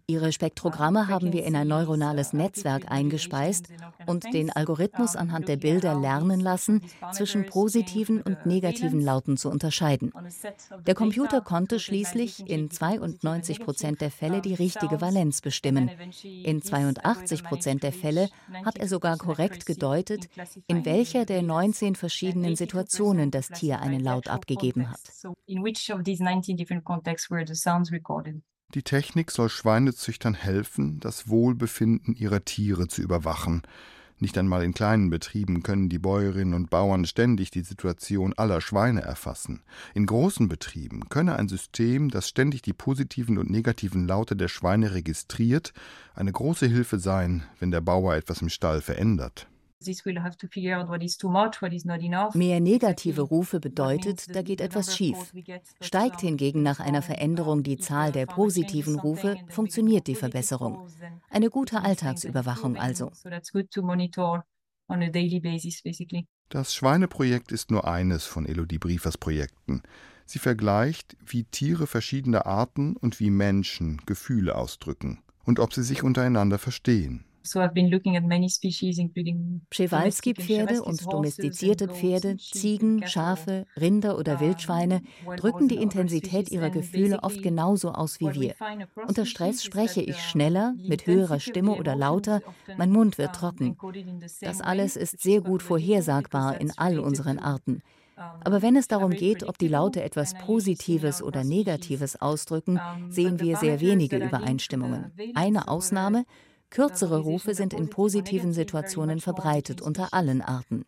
Ihre 0.07 0.31
Spektrogramme 0.31 1.07
haben 1.07 1.31
wir 1.31 1.45
in 1.45 1.55
ein 1.55 1.67
neuronales 1.67 2.33
Netzwerk 2.33 2.91
eingespeist 2.91 3.69
und 4.05 4.33
den 4.33 4.51
Algorithmus 4.51 5.15
anhand 5.15 5.47
der 5.47 5.57
Bilder 5.57 5.99
lernen 5.99 6.39
lassen, 6.39 6.81
zwischen 7.13 7.45
positiven 7.45 8.21
und 8.21 8.45
negativen 8.45 9.01
Lauten 9.01 9.37
zu 9.37 9.49
unterscheiden. 9.49 10.11
Der 10.85 10.95
Computer 10.95 11.41
konnte 11.41 11.79
schließlich 11.79 12.49
in 12.49 12.69
92 12.69 13.61
Prozent 13.61 14.01
der 14.01 14.11
Fälle 14.11 14.41
die 14.41 14.53
richtige 14.53 15.01
Valenz 15.01 15.41
bestimmen. 15.41 15.89
In 16.25 16.61
82 16.61 17.43
Prozent 17.43 17.83
der 17.83 17.93
Fälle 17.93 18.29
hat 18.63 18.79
er 18.79 18.87
sogar 18.87 19.17
korrekt 19.17 19.67
gedeutet, 19.67 20.27
in 20.65 20.83
welcher 20.83 21.25
der 21.25 21.43
19 21.43 21.95
verschiedenen 21.95 22.55
Situationen 22.55 23.29
das 23.29 23.49
Tier 23.49 23.79
einen 23.79 23.99
Laut 23.99 24.27
abgegeben 24.27 24.89
hat. 24.89 25.01
Die 28.73 28.83
Technik 28.83 29.31
soll 29.31 29.49
Schweinezüchtern 29.49 30.33
helfen, 30.33 30.99
das 30.99 31.29
Wohlbefinden 31.29 32.15
ihrer 32.15 32.43
Tiere 32.43 32.87
zu 32.87 33.03
überwachen. 33.03 33.61
Nicht 34.17 34.37
einmal 34.37 34.63
in 34.63 34.73
kleinen 34.73 35.09
Betrieben 35.09 35.61
können 35.61 35.89
die 35.89 35.99
Bäuerinnen 35.99 36.53
und 36.53 36.69
Bauern 36.69 37.05
ständig 37.05 37.51
die 37.51 37.63
Situation 37.63 38.33
aller 38.33 38.61
Schweine 38.61 39.01
erfassen. 39.01 39.61
In 39.93 40.05
großen 40.05 40.47
Betrieben 40.47 41.09
könne 41.09 41.35
ein 41.35 41.49
System, 41.49 42.09
das 42.09 42.29
ständig 42.29 42.61
die 42.61 42.73
positiven 42.73 43.37
und 43.37 43.49
negativen 43.49 44.07
Laute 44.07 44.37
der 44.37 44.47
Schweine 44.47 44.93
registriert, 44.93 45.73
eine 46.13 46.31
große 46.31 46.65
Hilfe 46.65 46.97
sein, 46.97 47.43
wenn 47.59 47.71
der 47.71 47.81
Bauer 47.81 48.15
etwas 48.15 48.41
im 48.41 48.49
Stall 48.49 48.81
verändert. 48.81 49.47
Mehr 52.33 52.59
negative 52.59 53.21
Rufe 53.21 53.59
bedeutet, 53.59 54.35
da 54.35 54.41
geht 54.41 54.61
etwas 54.61 54.95
schief. 54.95 55.33
Steigt 55.81 56.21
hingegen 56.21 56.63
nach 56.63 56.79
einer 56.79 57.01
Veränderung 57.01 57.63
die 57.63 57.77
Zahl 57.77 58.11
der 58.11 58.25
positiven 58.25 58.99
Rufe, 58.99 59.37
funktioniert 59.49 60.07
die 60.07 60.15
Verbesserung. 60.15 60.87
Eine 61.29 61.49
gute 61.49 61.81
Alltagsüberwachung 61.81 62.77
also. 62.77 63.11
Das 66.49 66.75
Schweineprojekt 66.75 67.51
ist 67.51 67.71
nur 67.71 67.87
eines 67.87 68.25
von 68.25 68.45
Elodie 68.45 68.77
Briefers 68.77 69.17
Projekten. 69.17 69.81
Sie 70.25 70.39
vergleicht, 70.39 71.17
wie 71.25 71.43
Tiere 71.43 71.85
verschiedener 71.85 72.45
Arten 72.45 72.95
und 72.95 73.19
wie 73.19 73.29
Menschen 73.29 74.01
Gefühle 74.05 74.55
ausdrücken 74.55 75.21
und 75.43 75.59
ob 75.59 75.73
sie 75.73 75.83
sich 75.83 76.03
untereinander 76.03 76.57
verstehen. 76.57 77.25
Przewalski-Pferde 79.69 80.81
und 80.81 81.13
domestizierte 81.13 81.87
Pferde, 81.87 82.37
Ziegen, 82.37 83.07
Schafe, 83.07 83.65
Rinder 83.79 84.17
oder 84.17 84.39
Wildschweine 84.39 85.01
drücken 85.37 85.67
die 85.67 85.75
Intensität 85.75 86.51
ihrer 86.51 86.69
Gefühle 86.69 87.23
oft 87.23 87.41
genauso 87.41 87.91
aus 87.91 88.19
wie 88.19 88.33
wir. 88.33 88.55
Unter 89.07 89.25
Stress 89.25 89.63
spreche 89.63 90.01
ich 90.01 90.19
schneller, 90.19 90.73
mit 90.77 91.05
höherer 91.07 91.39
Stimme 91.39 91.75
oder 91.75 91.95
lauter, 91.95 92.41
mein 92.77 92.91
Mund 92.91 93.17
wird 93.17 93.35
trocken. 93.35 93.77
Das 94.41 94.61
alles 94.61 94.95
ist 94.95 95.21
sehr 95.21 95.41
gut 95.41 95.61
vorhersagbar 95.63 96.59
in 96.59 96.71
all 96.77 96.99
unseren 96.99 97.39
Arten. 97.39 97.81
Aber 98.15 98.61
wenn 98.61 98.75
es 98.75 98.87
darum 98.87 99.11
geht, 99.11 99.43
ob 99.43 99.57
die 99.57 99.67
Laute 99.67 100.01
etwas 100.01 100.33
Positives 100.35 101.21
oder 101.21 101.43
Negatives 101.43 102.15
ausdrücken, 102.21 102.79
sehen 103.09 103.39
wir 103.39 103.57
sehr 103.57 103.81
wenige 103.81 104.17
Übereinstimmungen. 104.17 105.11
Eine 105.33 105.67
Ausnahme, 105.67 106.25
Kürzere 106.69 107.19
Rufe 107.19 107.53
sind 107.53 107.73
in 107.73 107.89
positiven 107.89 108.51
Situationen 108.51 109.19
verbreitet 109.19 109.81
unter 109.81 110.13
allen 110.13 110.41
Arten. 110.41 110.85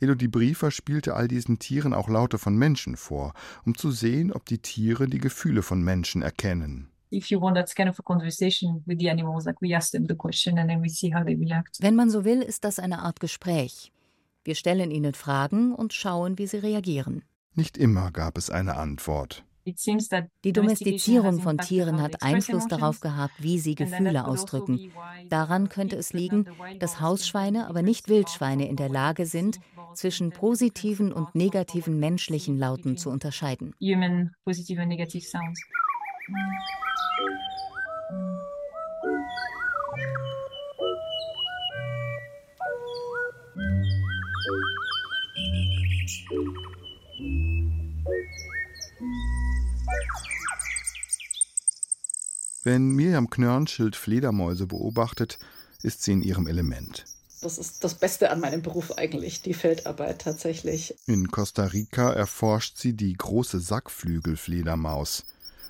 Elodie 0.00 0.28
Briefer 0.28 0.70
spielte 0.70 1.14
all 1.14 1.28
diesen 1.28 1.58
Tieren 1.58 1.92
auch 1.92 2.08
Laute 2.08 2.38
von 2.38 2.56
Menschen 2.56 2.96
vor, 2.96 3.34
um 3.66 3.76
zu 3.76 3.90
sehen, 3.90 4.32
ob 4.32 4.46
die 4.46 4.58
Tiere 4.58 5.06
die 5.06 5.18
Gefühle 5.18 5.62
von 5.62 5.82
Menschen 5.82 6.22
erkennen. 6.22 6.90
Wenn 7.10 7.22
man 11.96 12.10
so 12.10 12.24
will, 12.24 12.40
ist 12.40 12.64
das 12.64 12.78
eine 12.78 13.00
Art 13.00 13.20
Gespräch. 13.20 13.92
Wir 14.44 14.54
stellen 14.54 14.90
ihnen 14.90 15.12
Fragen 15.12 15.74
und 15.74 15.92
schauen, 15.92 16.38
wie 16.38 16.46
sie 16.46 16.58
reagieren. 16.58 17.22
Nicht 17.54 17.76
immer 17.76 18.10
gab 18.12 18.38
es 18.38 18.50
eine 18.50 18.76
Antwort. 18.76 19.44
Die 20.44 20.52
Domestizierung 20.52 21.40
von 21.40 21.58
Tieren 21.58 22.00
hat 22.00 22.22
Einfluss 22.22 22.66
darauf 22.66 23.00
gehabt, 23.00 23.34
wie 23.38 23.58
sie 23.58 23.74
Gefühle 23.74 24.24
also 24.24 24.32
ausdrücken. 24.32 24.92
Daran 25.28 25.68
könnte 25.68 25.96
es 25.96 26.12
liegen, 26.12 26.46
dass 26.78 27.00
Hausschweine, 27.00 27.68
aber 27.68 27.82
nicht 27.82 28.08
Wildschweine 28.08 28.68
in 28.68 28.76
der 28.76 28.88
Lage 28.88 29.26
sind, 29.26 29.60
zwischen 29.94 30.30
positiven 30.30 31.12
und 31.12 31.34
negativen 31.34 31.98
menschlichen 31.98 32.56
Lauten 32.56 32.96
zu 32.96 33.10
unterscheiden. 33.10 33.74
Wenn 52.62 52.90
Miriam 52.90 53.30
Knörnschild 53.30 53.96
Fledermäuse 53.96 54.66
beobachtet, 54.66 55.38
ist 55.82 56.02
sie 56.02 56.12
in 56.12 56.20
ihrem 56.20 56.46
Element. 56.46 57.06
Das 57.40 57.56
ist 57.56 57.82
das 57.82 57.94
Beste 57.94 58.30
an 58.30 58.40
meinem 58.40 58.60
Beruf 58.60 58.98
eigentlich, 58.98 59.40
die 59.40 59.54
Feldarbeit 59.54 60.20
tatsächlich. 60.20 60.94
In 61.06 61.30
Costa 61.30 61.64
Rica 61.64 62.12
erforscht 62.12 62.76
sie 62.76 62.92
die 62.92 63.14
große 63.14 63.60
Sackflügelfledermaus. 63.60 65.24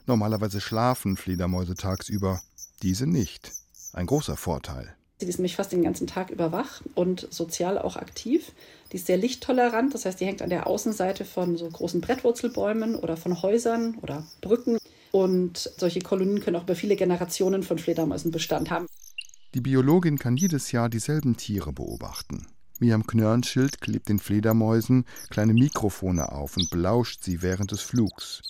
Normalerweise 0.07 0.61
schlafen 0.61 1.17
Fledermäuse 1.17 1.77
tagsüber, 1.77 2.43
diese 2.83 3.07
nicht. 3.07 3.53
Ein 3.93 4.07
großer 4.07 4.37
Vorteil. 4.37 4.93
Sie 5.21 5.27
ist 5.27 5.39
nämlich 5.39 5.55
fast 5.55 5.71
den 5.71 5.85
ganzen 5.85 6.09
Tag 6.09 6.31
über 6.31 6.51
wach 6.51 6.81
und 6.97 7.29
sozial 7.31 7.79
auch 7.79 7.95
aktiv. 7.95 8.51
Die 8.91 8.97
ist 8.97 9.07
sehr 9.07 9.19
lichttolerant, 9.19 9.95
das 9.95 10.07
heißt, 10.07 10.19
die 10.19 10.27
hängt 10.27 10.43
an 10.43 10.51
der 10.51 10.67
Außenseite 10.67 11.25
von 11.25 11.57
so 11.57 11.69
großen 11.69 12.01
Brettwurzelbäumen 12.01 12.97
oder 12.97 13.17
von 13.17 13.43
Häusern 13.43 13.97
oder 14.03 14.27
Brücken. 14.41 14.80
Und 15.21 15.71
solche 15.77 16.01
Kolonien 16.01 16.41
können 16.41 16.57
auch 16.57 16.63
über 16.63 16.75
viele 16.75 16.97
Generationen 16.97 17.63
von 17.63 17.79
Fledermäusen 17.79 18.31
Bestand 18.31 18.71
haben. 18.71 18.87
Die 19.53 19.61
Biologin 19.61 20.19
kann 20.19 20.39
jedes 20.39 20.73
Jahr 20.73 20.89
dieselben 20.89 21.37
Tiere 21.37 21.75
beobachten. 21.75 22.47
Miriam 22.79 23.07
Knörnschild 23.07 23.83
klebt 23.83 24.09
den 24.09 24.19
Fledermäusen 24.19 25.05
kleine 25.29 25.53
Mikrofone 25.53 26.33
auf 26.33 26.57
und 26.57 26.71
belauscht 26.71 27.23
sie 27.23 27.43
während 27.43 27.71
des 27.71 27.83
Flugs. 27.83 28.41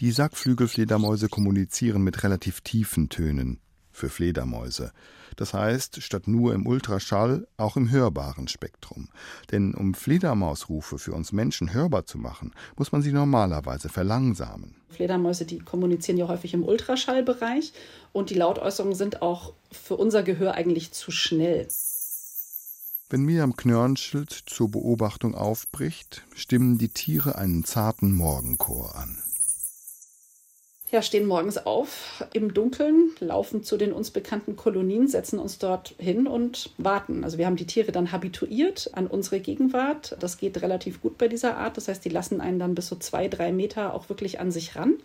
Die 0.00 0.10
Sackflügelfledermäuse 0.10 1.28
kommunizieren 1.28 2.02
mit 2.02 2.24
relativ 2.24 2.62
tiefen 2.62 3.08
Tönen 3.08 3.60
für 3.92 4.08
Fledermäuse. 4.08 4.92
Das 5.36 5.54
heißt, 5.54 6.02
statt 6.02 6.28
nur 6.28 6.54
im 6.54 6.66
Ultraschall 6.66 7.46
auch 7.56 7.76
im 7.76 7.90
hörbaren 7.90 8.48
Spektrum. 8.48 9.08
Denn 9.50 9.74
um 9.74 9.94
Fledermausrufe 9.94 10.98
für 10.98 11.12
uns 11.12 11.32
Menschen 11.32 11.72
hörbar 11.72 12.04
zu 12.04 12.18
machen, 12.18 12.52
muss 12.76 12.92
man 12.92 13.02
sie 13.02 13.12
normalerweise 13.12 13.88
verlangsamen. 13.88 14.76
Fledermäuse, 14.90 15.46
die 15.46 15.58
kommunizieren 15.58 16.18
ja 16.18 16.28
häufig 16.28 16.54
im 16.54 16.64
Ultraschallbereich 16.64 17.72
und 18.12 18.30
die 18.30 18.34
Lautäußerungen 18.34 18.96
sind 18.96 19.22
auch 19.22 19.54
für 19.70 19.96
unser 19.96 20.22
Gehör 20.22 20.54
eigentlich 20.54 20.92
zu 20.92 21.10
schnell. 21.10 21.68
Wenn 23.08 23.24
Miriam 23.24 23.56
Knörnschild 23.56 24.30
zur 24.30 24.70
Beobachtung 24.70 25.34
aufbricht, 25.34 26.22
stimmen 26.34 26.78
die 26.78 26.88
Tiere 26.88 27.36
einen 27.36 27.64
zarten 27.64 28.14
Morgenchor 28.14 28.96
an 28.96 29.18
ja, 30.92 31.00
stehen 31.00 31.26
morgens 31.26 31.56
auf 31.56 32.22
im 32.34 32.52
Dunkeln, 32.52 33.12
laufen 33.18 33.64
zu 33.64 33.78
den 33.78 33.94
uns 33.94 34.10
bekannten 34.10 34.56
Kolonien, 34.56 35.08
setzen 35.08 35.38
uns 35.38 35.58
dort 35.58 35.94
hin 35.98 36.26
und 36.26 36.70
warten. 36.76 37.24
Also 37.24 37.38
wir 37.38 37.46
haben 37.46 37.56
die 37.56 37.66
Tiere 37.66 37.92
dann 37.92 38.12
habituiert 38.12 38.90
an 38.92 39.06
unsere 39.06 39.40
Gegenwart. 39.40 40.14
Das 40.20 40.36
geht 40.36 40.60
relativ 40.60 41.00
gut 41.00 41.16
bei 41.16 41.28
dieser 41.28 41.56
Art. 41.56 41.78
Das 41.78 41.88
heißt, 41.88 42.04
die 42.04 42.10
lassen 42.10 42.42
einen 42.42 42.58
dann 42.58 42.74
bis 42.74 42.88
so 42.88 42.96
zwei, 42.96 43.28
drei 43.28 43.52
Meter 43.52 43.94
auch 43.94 44.10
wirklich 44.10 44.38
an 44.38 44.50
sich 44.50 44.76
ran. 44.76 44.96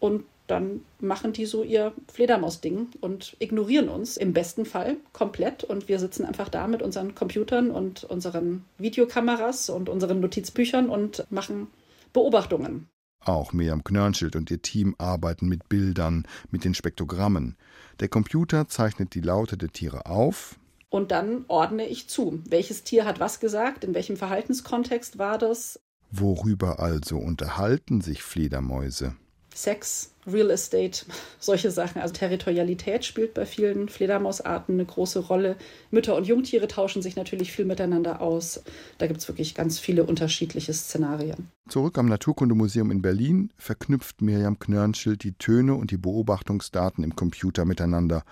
Und 0.00 0.24
dann 0.46 0.80
machen 1.00 1.34
die 1.34 1.44
so 1.44 1.62
ihr 1.62 1.92
Fledermaus-Ding 2.10 2.88
und 3.02 3.36
ignorieren 3.40 3.90
uns 3.90 4.16
im 4.16 4.32
besten 4.32 4.64
Fall 4.64 4.96
komplett. 5.12 5.64
Und 5.64 5.86
wir 5.86 5.98
sitzen 5.98 6.24
einfach 6.24 6.48
da 6.48 6.66
mit 6.66 6.80
unseren 6.80 7.14
Computern 7.14 7.70
und 7.70 8.04
unseren 8.04 8.64
Videokameras 8.78 9.68
und 9.68 9.90
unseren 9.90 10.20
Notizbüchern 10.20 10.88
und 10.88 11.26
machen 11.30 11.66
Beobachtungen. 12.14 12.88
Auch 13.24 13.52
Miriam 13.52 13.82
Knörnschild 13.82 14.36
und 14.36 14.50
ihr 14.50 14.60
Team 14.60 14.94
arbeiten 14.98 15.48
mit 15.48 15.68
Bildern, 15.68 16.26
mit 16.50 16.64
den 16.64 16.74
Spektrogrammen. 16.74 17.56
Der 18.00 18.08
Computer 18.08 18.68
zeichnet 18.68 19.14
die 19.14 19.20
Laute 19.20 19.56
der 19.56 19.70
Tiere 19.70 20.06
auf. 20.06 20.58
Und 20.90 21.10
dann 21.10 21.44
ordne 21.48 21.88
ich 21.88 22.08
zu. 22.08 22.42
Welches 22.48 22.84
Tier 22.84 23.04
hat 23.04 23.18
was 23.20 23.40
gesagt? 23.40 23.82
In 23.82 23.94
welchem 23.94 24.16
Verhaltenskontext 24.16 25.18
war 25.18 25.38
das? 25.38 25.80
Worüber 26.10 26.78
also 26.78 27.18
unterhalten 27.18 28.00
sich 28.00 28.22
Fledermäuse? 28.22 29.16
Sex, 29.54 30.10
Real 30.26 30.50
Estate, 30.50 31.06
solche 31.38 31.70
Sachen. 31.70 32.02
Also 32.02 32.12
Territorialität 32.14 33.04
spielt 33.04 33.34
bei 33.34 33.46
vielen 33.46 33.88
Fledermausarten 33.88 34.74
eine 34.74 34.84
große 34.84 35.20
Rolle. 35.20 35.56
Mütter 35.90 36.16
und 36.16 36.26
Jungtiere 36.26 36.68
tauschen 36.68 37.02
sich 37.02 37.16
natürlich 37.16 37.52
viel 37.52 37.64
miteinander 37.64 38.20
aus. 38.20 38.62
Da 38.98 39.06
gibt 39.06 39.20
es 39.20 39.28
wirklich 39.28 39.54
ganz 39.54 39.78
viele 39.78 40.04
unterschiedliche 40.04 40.72
Szenarien. 40.72 41.48
Zurück 41.68 41.96
am 41.98 42.06
Naturkundemuseum 42.06 42.90
in 42.90 43.00
Berlin 43.00 43.50
verknüpft 43.56 44.20
Miriam 44.20 44.58
Knörnschild 44.58 45.22
die 45.22 45.32
Töne 45.32 45.74
und 45.74 45.90
die 45.90 45.96
Beobachtungsdaten 45.96 47.04
im 47.04 47.16
Computer 47.16 47.64
miteinander. 47.64 48.24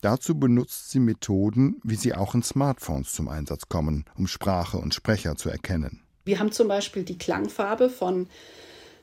Dazu 0.00 0.38
benutzt 0.38 0.90
sie 0.90 1.00
Methoden, 1.00 1.78
wie 1.84 1.96
sie 1.96 2.14
auch 2.14 2.34
in 2.34 2.42
Smartphones 2.42 3.12
zum 3.12 3.28
Einsatz 3.28 3.68
kommen, 3.68 4.06
um 4.16 4.26
Sprache 4.26 4.78
und 4.78 4.94
Sprecher 4.94 5.36
zu 5.36 5.50
erkennen. 5.50 6.00
Wir 6.24 6.38
haben 6.38 6.52
zum 6.52 6.68
Beispiel 6.68 7.02
die 7.02 7.18
Klangfarbe 7.18 7.90
von 7.90 8.28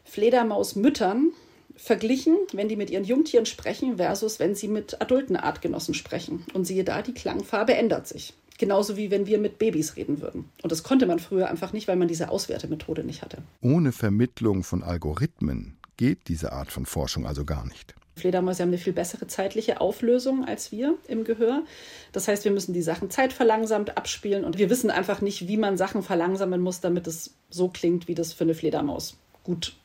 Fledermausmüttern 0.06 1.32
verglichen, 1.76 2.38
wenn 2.54 2.70
die 2.70 2.76
mit 2.76 2.90
ihren 2.90 3.04
Jungtieren 3.04 3.46
sprechen, 3.46 3.98
versus 3.98 4.40
wenn 4.40 4.56
sie 4.56 4.68
mit 4.68 5.02
adulten 5.02 5.36
Artgenossen 5.36 5.94
sprechen. 5.94 6.46
Und 6.54 6.66
siehe 6.66 6.84
da, 6.84 7.02
die 7.02 7.14
Klangfarbe 7.14 7.74
ändert 7.76 8.08
sich. 8.08 8.34
Genauso 8.58 8.98
wie 8.98 9.12
wenn 9.12 9.28
wir 9.28 9.38
mit 9.38 9.60
Babys 9.60 9.96
reden 9.96 10.20
würden. 10.22 10.50
Und 10.64 10.72
das 10.72 10.82
konnte 10.82 11.06
man 11.06 11.20
früher 11.20 11.48
einfach 11.50 11.74
nicht, 11.74 11.88
weil 11.88 11.96
man 11.96 12.08
diese 12.08 12.30
Auswertemethode 12.30 13.04
nicht 13.04 13.22
hatte. 13.22 13.38
Ohne 13.62 13.92
Vermittlung 13.92 14.64
von 14.64 14.82
Algorithmen 14.82 15.78
geht 15.96 16.28
diese 16.28 16.54
Art 16.54 16.72
von 16.72 16.86
Forschung 16.86 17.28
also 17.28 17.46
gar 17.46 17.68
nicht. 17.68 17.94
Fledermäuse 18.16 18.64
haben 18.64 18.70
eine 18.70 18.80
viel 18.80 18.94
bessere 18.94 19.28
zeitliche 19.28 19.80
Auflösung 19.80 20.44
als 20.44 20.72
wir 20.72 20.96
im 21.08 21.24
Gehör. 21.24 21.64
Das 22.12 22.28
heißt, 22.28 22.46
wir 22.46 22.52
müssen 22.52 22.74
die 22.74 22.82
Sachen 22.82 23.12
zeitverlangsamt 23.12 23.96
abspielen 23.96 24.44
und 24.44 24.58
wir 24.58 24.72
wissen 24.72 24.90
einfach 24.90 25.22
nicht, 25.22 25.48
wie 25.48 25.58
man 25.58 25.78
Sachen 25.78 26.02
verlangsamen 26.02 26.60
muss, 26.60 26.82
damit 26.82 27.06
es 27.06 27.36
so 27.52 27.70
klingt, 27.70 28.08
wie 28.08 28.16
das 28.16 28.34
für 28.34 28.44
eine 28.44 28.56
Fledermaus 28.56 29.18
gut 29.44 29.76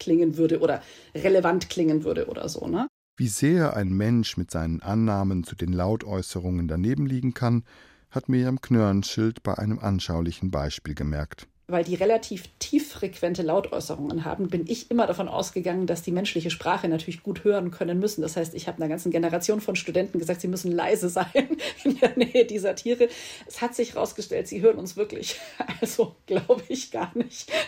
klingen 0.00 0.36
würde 0.36 0.58
oder 0.58 0.82
relevant 1.14 1.70
klingen 1.70 2.02
würde 2.02 2.26
oder 2.26 2.48
so. 2.48 2.66
Ne? 2.66 2.88
Wie 3.16 3.28
sehr 3.28 3.76
ein 3.76 3.92
Mensch 3.92 4.36
mit 4.36 4.50
seinen 4.50 4.80
Annahmen 4.80 5.44
zu 5.44 5.54
den 5.54 5.72
Lautäußerungen 5.72 6.66
daneben 6.66 7.06
liegen 7.06 7.34
kann, 7.34 7.64
hat 8.10 8.28
Miriam 8.28 8.60
Knörnschild 8.60 9.42
bei 9.42 9.56
einem 9.56 9.78
anschaulichen 9.78 10.50
Beispiel 10.50 10.94
gemerkt. 10.94 11.46
Weil 11.70 11.84
die 11.84 11.94
relativ 11.94 12.48
tieffrequente 12.58 13.42
Lautäußerungen 13.42 14.24
haben, 14.24 14.48
bin 14.48 14.64
ich 14.66 14.90
immer 14.90 15.06
davon 15.06 15.28
ausgegangen, 15.28 15.86
dass 15.86 16.02
die 16.02 16.10
menschliche 16.10 16.50
Sprache 16.50 16.88
natürlich 16.88 17.22
gut 17.22 17.44
hören 17.44 17.70
können 17.70 17.98
müssen. 17.98 18.22
Das 18.22 18.36
heißt, 18.36 18.54
ich 18.54 18.66
habe 18.66 18.78
einer 18.78 18.88
ganzen 18.88 19.12
Generation 19.12 19.60
von 19.60 19.76
Studenten 19.76 20.18
gesagt, 20.18 20.40
sie 20.40 20.48
müssen 20.48 20.72
leise 20.72 21.08
sein 21.08 21.26
in 21.84 21.98
der 21.98 22.16
Nähe 22.16 22.44
dieser 22.44 22.74
Tiere. 22.74 23.08
Es 23.46 23.60
hat 23.60 23.74
sich 23.74 23.94
herausgestellt, 23.94 24.48
sie 24.48 24.60
hören 24.60 24.78
uns 24.78 24.96
wirklich. 24.96 25.38
Also 25.80 26.14
glaube 26.26 26.62
ich 26.68 26.90
gar 26.90 27.16
nicht. 27.16 27.50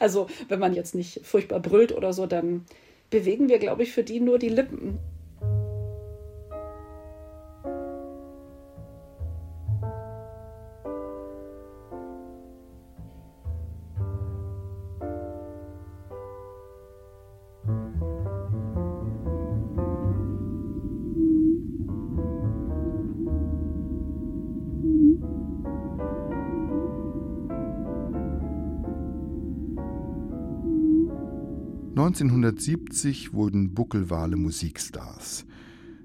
Also 0.00 0.26
wenn 0.48 0.58
man 0.58 0.74
jetzt 0.74 0.94
nicht 0.94 1.20
furchtbar 1.24 1.60
brüllt 1.60 1.92
oder 1.92 2.12
so, 2.12 2.26
dann 2.26 2.66
bewegen 3.10 3.48
wir, 3.48 3.58
glaube 3.58 3.84
ich, 3.84 3.92
für 3.92 4.02
die 4.02 4.20
nur 4.20 4.38
die 4.38 4.48
Lippen. 4.48 4.98
1970 32.12 33.32
wurden 33.32 33.72
Buckelwale 33.72 34.36
Musikstars. 34.36 35.46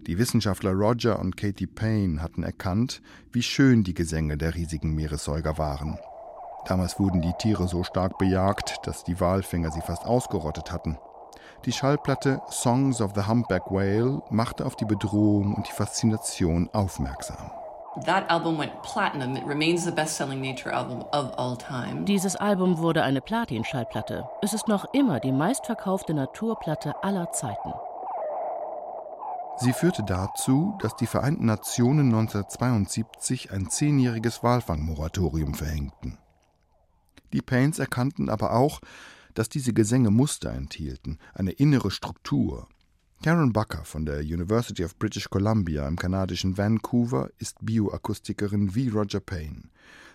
Die 0.06 0.18
Wissenschaftler 0.18 0.72
Roger 0.72 1.20
und 1.20 1.36
Katie 1.36 1.68
Payne 1.68 2.22
hatten 2.22 2.44
erkannt, 2.44 3.02
wie 3.34 3.44
schön 3.44 3.84
die 3.84 3.94
Gesänge 3.94 4.38
der 4.38 4.56
riesigen 4.56 4.96
Meeressäuger 4.96 5.58
waren. 5.58 5.98
Damals 6.66 6.98
wurden 6.98 7.22
die 7.22 7.34
Tiere 7.40 7.68
so 7.68 7.84
stark 7.84 8.18
bejagt, 8.18 8.78
dass 8.86 9.04
die 9.04 9.20
Walfänger 9.20 9.70
sie 9.72 9.82
fast 9.82 10.06
ausgerottet 10.06 10.72
hatten. 10.72 10.98
Die 11.66 11.74
Schallplatte 11.74 12.40
Songs 12.50 13.02
of 13.02 13.12
the 13.14 13.28
Humpback 13.28 13.70
Whale 13.70 14.22
machte 14.30 14.66
auf 14.66 14.78
die 14.78 14.86
Bedrohung 14.86 15.56
und 15.56 15.68
die 15.68 15.74
Faszination 15.74 16.70
aufmerksam. 16.72 17.52
Dieses 22.06 22.36
Album 22.36 22.78
wurde 22.78 23.04
eine 23.04 23.22
Platin-Schallplatte. 23.22 24.30
Es 24.42 24.54
ist 24.54 24.68
noch 24.68 24.86
immer 24.94 25.20
die 25.20 25.32
meistverkaufte 25.32 26.14
Naturplatte 26.14 27.04
aller 27.04 27.32
Zeiten. 27.32 27.74
Sie 29.58 29.74
führte 29.74 30.04
dazu, 30.04 30.78
dass 30.80 30.96
die 30.96 31.08
Vereinten 31.08 31.46
Nationen 31.46 32.08
1972 32.14 33.52
ein 33.52 33.70
zehnjähriges 33.70 34.44
Walfangmoratorium 34.44 35.56
verhängten. 35.56 36.20
Die 37.34 37.42
Pains 37.42 37.80
erkannten 37.80 38.30
aber 38.30 38.54
auch, 38.54 38.80
dass 39.34 39.50
diese 39.50 39.74
Gesänge 39.74 40.12
Muster 40.12 40.52
enthielten, 40.52 41.18
eine 41.34 41.52
innere 41.52 41.90
Struktur, 41.90 42.68
Karen 43.24 43.52
Bucker 43.52 43.84
von 43.84 44.06
der 44.06 44.20
University 44.20 44.86
of 44.86 44.96
British 44.96 45.30
Columbia 45.30 45.88
im 45.88 45.96
kanadischen 45.96 46.58
Vancouver 46.58 47.30
ist 47.40 47.58
Bioakustikerin 47.62 48.76
wie 48.76 48.90
Roger 48.90 49.20
Payne. 49.20 49.64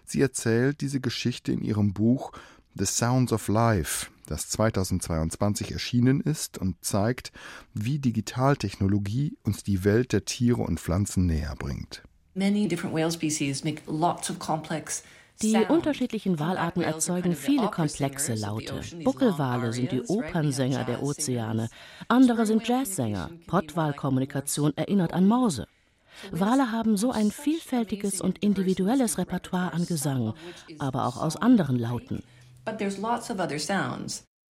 Sie 0.04 0.20
erzählt 0.20 0.80
diese 0.80 1.00
Geschichte 1.00 1.52
in 1.52 1.62
ihrem 1.62 1.92
Buch 1.92 2.32
The 2.74 2.86
Sounds 2.86 3.32
of 3.32 3.48
Life, 3.48 4.06
das 4.26 4.48
2022 4.50 5.72
erschienen 5.72 6.20
ist 6.20 6.58
und 6.58 6.76
zeigt, 6.80 7.32
wie 7.74 7.98
Digitaltechnologie 7.98 9.36
uns 9.42 9.62
die 9.64 9.84
Welt 9.84 10.12
der 10.12 10.24
Tiere 10.24 10.62
und 10.62 10.80
Pflanzen 10.80 11.26
näher 11.26 11.54
bringt. 11.58 12.02
Many 12.34 12.66
different 12.66 12.96
whale 12.96 13.10
species 13.10 13.62
make 13.64 13.82
lots 13.86 14.30
of 14.30 14.38
complex 14.38 15.02
die 15.40 15.56
unterschiedlichen 15.56 16.38
Walarten 16.38 16.82
erzeugen 16.82 17.34
viele 17.34 17.68
komplexe 17.68 18.34
Laute. 18.34 18.80
Buckelwale 19.02 19.72
sind 19.72 19.90
die 19.92 20.02
Opernsänger 20.02 20.84
der 20.84 21.02
Ozeane, 21.02 21.68
andere 22.08 22.46
sind 22.46 22.66
Jazzsänger. 22.66 23.30
Pottwalkommunikation 23.46 24.76
erinnert 24.76 25.12
an 25.12 25.26
Morse. 25.26 25.66
Wale 26.30 26.70
haben 26.70 26.96
so 26.96 27.10
ein 27.10 27.30
vielfältiges 27.30 28.20
und 28.20 28.38
individuelles 28.38 29.18
Repertoire 29.18 29.72
an 29.72 29.86
Gesang, 29.86 30.34
aber 30.78 31.06
auch 31.06 31.20
aus 31.20 31.36
anderen 31.36 31.78
Lauten. 31.78 32.22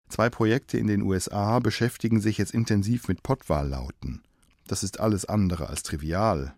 Zwei 0.09 0.29
Projekte 0.29 0.79
in 0.79 0.87
den 0.89 1.03
USA 1.03 1.61
beschäftigen 1.61 2.21
sich 2.21 2.39
jetzt 2.39 2.53
intensiv 2.53 3.07
mit 3.07 3.23
Pottwallauten. 3.23 4.23
Das 4.67 4.83
ist 4.83 4.99
alles 4.99 5.25
andere 5.25 5.69
als 5.69 5.83
trivial. 5.83 6.55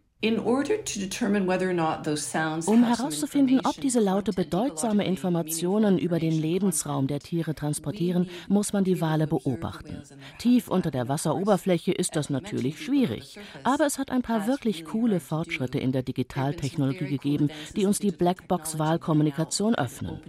Um 2.67 2.85
herauszufinden, 2.85 3.61
ob 3.65 3.81
diese 3.81 3.99
Laute 3.99 4.33
bedeutsame 4.33 5.05
Informationen 5.05 5.99
über 5.99 6.21
den 6.21 6.33
Lebensraum 6.33 7.09
der 7.09 7.19
Tiere 7.19 7.57
transportieren, 7.57 8.29
muss 8.49 8.73
man 8.73 8.85
die 8.85 9.01
Wale 9.01 9.27
beobachten. 9.27 10.01
Tief 10.39 10.69
unter 10.69 10.93
der 10.93 11.09
Wasseroberfläche 11.09 11.91
ist 11.91 12.15
das 12.15 12.31
natürlich 12.31 12.85
schwierig, 12.85 13.41
aber 13.65 13.85
es 13.85 13.99
hat 13.99 14.13
ein 14.13 14.23
paar 14.23 14.47
wirklich 14.47 14.85
coole 14.85 15.19
Fortschritte 15.19 15.81
in 15.81 15.91
der 15.91 16.05
Digitaltechnologie 16.05 17.09
gegeben, 17.09 17.51
die 17.75 17.87
uns 17.87 17.99
die 17.99 18.13
Blackbox-Wahlkommunikation 18.13 19.75
öffnen. 19.75 20.21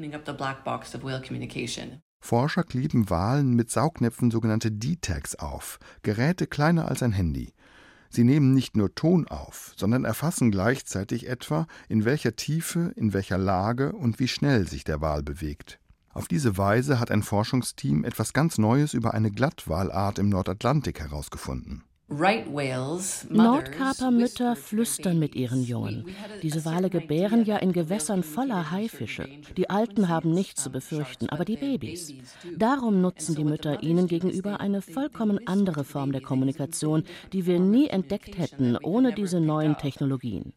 Forscher 2.20 2.64
kleben 2.64 3.10
Walen 3.10 3.54
mit 3.54 3.70
Saugnäpfen 3.70 4.32
sogenannte 4.32 4.72
D-Tags 4.72 5.36
auf, 5.36 5.78
Geräte 6.04 6.48
kleiner 6.48 6.88
als 6.88 7.04
ein 7.04 7.12
Handy. 7.12 7.54
Sie 8.16 8.24
nehmen 8.24 8.54
nicht 8.54 8.78
nur 8.78 8.94
Ton 8.94 9.28
auf, 9.28 9.74
sondern 9.76 10.06
erfassen 10.06 10.52
gleichzeitig 10.52 11.28
etwa, 11.28 11.66
in 11.90 12.06
welcher 12.06 12.36
Tiefe, 12.36 12.94
in 12.96 13.12
welcher 13.12 13.40
Lage 13.40 13.92
und 13.94 14.20
wie 14.20 14.28
schnell 14.28 14.68
sich 14.68 14.84
der 14.84 15.02
Wal 15.02 15.24
bewegt. 15.24 15.80
Auf 16.14 16.28
diese 16.28 16.56
Weise 16.56 17.00
hat 17.00 17.10
ein 17.10 17.24
Forschungsteam 17.24 18.04
etwas 18.04 18.34
ganz 18.34 18.60
Neues 18.60 18.94
über 18.94 19.16
eine 19.16 19.32
Glattwalart 19.32 20.20
im 20.20 20.30
Nordatlantik 20.30 21.00
herausgefunden. 21.00 21.86
Nordkapermütter 23.30 24.56
flüstern 24.56 25.20
mit 25.20 25.36
ihren 25.36 25.64
Jungen. 25.64 26.06
Diese 26.42 26.64
Wale 26.66 26.90
gebären 26.90 27.46
ja 27.46 27.58
in 27.58 27.74
Gewässern 27.74 28.24
voller 28.24 28.72
Haifische. 28.72 29.28
Die 29.58 29.70
Alten 29.70 30.10
haben 30.10 30.34
nichts 30.34 30.64
zu 30.64 30.72
befürchten, 30.72 31.30
aber 31.30 31.46
die 31.46 31.58
Babys. 31.58 32.14
Darum 32.56 33.02
nutzen 33.02 33.36
die 33.36 33.44
Mütter 33.44 33.84
ihnen 33.84 34.08
gegenüber 34.08 34.60
eine 34.60 34.82
vollkommen 34.82 35.48
andere 35.48 35.84
Form 35.84 36.12
der 36.12 36.22
Kommunikation, 36.22 37.04
die 37.32 37.46
wir 37.46 37.60
nie 37.60 37.88
entdeckt 37.88 38.38
hätten 38.38 38.78
ohne 38.78 39.14
diese 39.14 39.40
neuen 39.40 39.78
Technologien. 39.78 40.54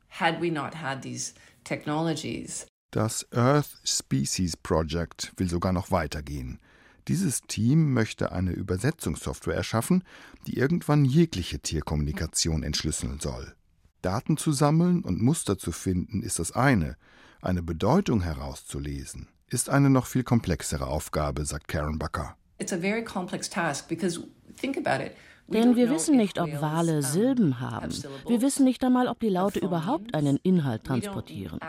Das 2.90 3.26
Earth 3.32 3.80
Species 3.84 4.56
Project 4.56 5.32
will 5.36 5.48
sogar 5.48 5.72
noch 5.72 5.90
weitergehen. 5.90 6.60
Dieses 7.08 7.42
Team 7.42 7.92
möchte 7.92 8.32
eine 8.32 8.50
Übersetzungssoftware 8.50 9.54
erschaffen, 9.54 10.02
die 10.46 10.56
irgendwann 10.56 11.04
jegliche 11.04 11.60
Tierkommunikation 11.60 12.64
entschlüsseln 12.64 13.20
soll. 13.20 13.54
Daten 14.02 14.36
zu 14.36 14.52
sammeln 14.52 15.02
und 15.02 15.22
Muster 15.22 15.56
zu 15.56 15.70
finden 15.70 16.22
ist 16.22 16.38
das 16.38 16.52
eine, 16.52 16.96
eine 17.40 17.62
Bedeutung 17.62 18.22
herauszulesen, 18.22 19.28
ist 19.48 19.70
eine 19.70 19.88
noch 19.88 20.06
viel 20.06 20.24
komplexere 20.24 20.88
Aufgabe, 20.88 21.44
sagt 21.44 21.68
Karen 21.68 21.98
Bucker. 21.98 22.36
It's 22.58 22.72
a 22.72 22.78
very 22.78 23.04
complex 23.04 23.48
task 23.48 23.88
because 23.88 24.20
think 24.56 24.76
about 24.76 25.04
it. 25.04 25.12
Denn 25.48 25.76
wir 25.76 25.90
wissen 25.90 26.16
nicht, 26.16 26.40
ob 26.40 26.60
Wale 26.60 27.02
Silben 27.02 27.60
haben. 27.60 27.92
Wir 28.26 28.42
wissen 28.42 28.64
nicht 28.64 28.82
einmal, 28.82 29.06
ob 29.08 29.20
die 29.20 29.28
Laute 29.28 29.60
überhaupt 29.60 30.14
einen 30.14 30.38
Inhalt 30.42 30.84
transportieren. 30.84 31.60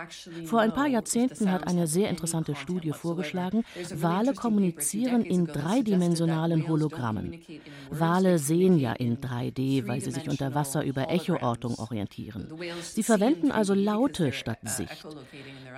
Vor 0.45 0.61
ein 0.61 0.73
paar 0.73 0.87
Jahrzehnten 0.87 1.51
hat 1.51 1.67
eine 1.67 1.87
sehr 1.87 2.09
interessante 2.09 2.55
Studie 2.55 2.91
vorgeschlagen, 2.91 3.63
Wale 3.93 4.33
kommunizieren 4.33 5.23
in 5.23 5.45
dreidimensionalen 5.45 6.67
Hologrammen. 6.67 7.39
Wale 7.89 8.39
sehen 8.39 8.79
ja 8.79 8.93
in 8.93 9.17
3D, 9.17 9.87
weil 9.87 10.01
sie 10.01 10.11
sich 10.11 10.29
unter 10.29 10.55
Wasser 10.55 10.83
über 10.83 11.09
Echoortung 11.09 11.75
orientieren. 11.75 12.47
Sie 12.81 13.03
verwenden 13.03 13.51
also 13.51 13.73
Laute 13.73 14.31
statt 14.31 14.59
Sicht. 14.63 15.05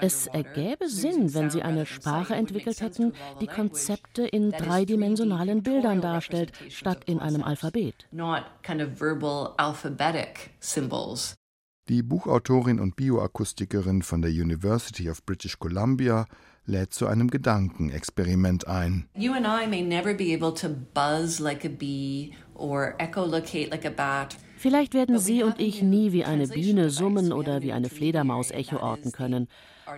Es 0.02 0.28
ergäbe 0.28 0.88
Sinn, 0.88 1.34
wenn 1.34 1.50
sie 1.50 1.62
eine 1.62 1.86
Sprache 1.86 2.36
entwickelt 2.36 2.82
hätten, 2.82 3.14
die 3.42 3.48
Konzepte 3.48 4.26
in 4.26 4.52
dreidimensionalen 4.52 5.64
Bildern 5.64 6.02
darstellt, 6.02 6.54
statt 6.70 7.04
in 7.06 7.20
einem 7.20 7.44
Alphabet. 7.44 7.89
Die 11.90 12.04
Buchautorin 12.04 12.80
und 12.80 12.96
Bioakustikerin 12.96 14.04
von 14.04 14.22
der 14.22 14.32
University 14.32 15.10
of 15.10 15.24
British 15.26 15.58
Columbia 15.58 16.28
lädt 16.66 16.94
zu 16.94 17.08
einem 17.08 17.30
Gedankenexperiment 17.30 18.68
ein. 18.68 19.10
You 19.16 19.34
and 19.34 19.46
I 19.46 19.68
may 19.68 19.82
never 19.82 20.14
be 20.14 20.36
able 20.36 20.54
to 20.54 20.70
buzz 20.94 21.40
like 21.40 21.66
a 21.66 21.70
bee 21.70 22.34
or 22.54 22.94
echolocate 23.00 23.72
like 23.72 23.86
a 23.86 23.90
bat. 23.90 24.38
Vielleicht 24.58 24.94
werden 24.94 25.18
Sie 25.20 25.42
und 25.42 25.60
ich 25.60 25.82
nie 25.82 26.12
wie 26.12 26.26
eine 26.26 26.48
Biene 26.48 26.90
summen 26.90 27.32
oder 27.32 27.62
wie 27.62 27.72
eine 27.72 27.90
Fledermaus 27.90 28.52
Echo 28.52 28.78
orten 28.78 29.12
können. 29.12 29.48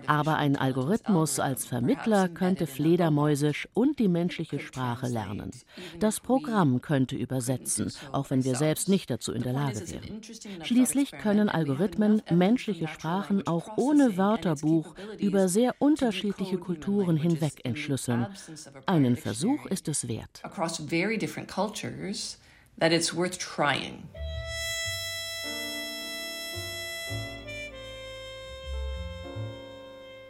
Aber 0.08 0.38
ein 0.38 0.56
Algorithmus 0.56 1.40
als 1.40 1.66
Vermittler 1.66 2.30
könnte 2.30 2.68
Fledermäusisch 2.68 3.68
und 3.74 4.00
die 4.00 4.08
menschliche 4.08 4.60
Sprache 4.60 5.08
lernen. 5.08 5.52
Das 6.00 6.20
Programm 6.20 6.82
könnte 6.82 7.16
übersetzen, 7.16 7.92
auch 8.12 8.30
wenn 8.30 8.44
wir 8.44 8.56
selbst 8.56 8.90
nicht 8.90 9.10
dazu 9.10 9.32
in 9.34 9.44
der 9.44 9.54
Lage 9.54 9.82
wären. 9.90 10.22
Schließlich 10.64 11.12
können 11.12 11.50
Algorithmen 11.50 12.22
menschliche 12.30 12.88
Sprachen 12.88 13.46
auch 13.48 13.78
ohne 13.78 14.18
Wörterbuch 14.18 14.96
über 15.18 15.48
sehr 15.48 15.76
unterschiedliche 15.80 16.58
Kulturen 16.58 17.18
hinweg 17.18 17.62
entschlüsseln. 17.64 18.28
Einen 18.86 19.16
Versuch 19.16 19.66
ist 19.66 19.88
es 19.88 20.08
wert. 20.08 20.42
that 22.82 22.92
it's 22.92 23.14
worth 23.14 23.38
trying. 23.38 24.10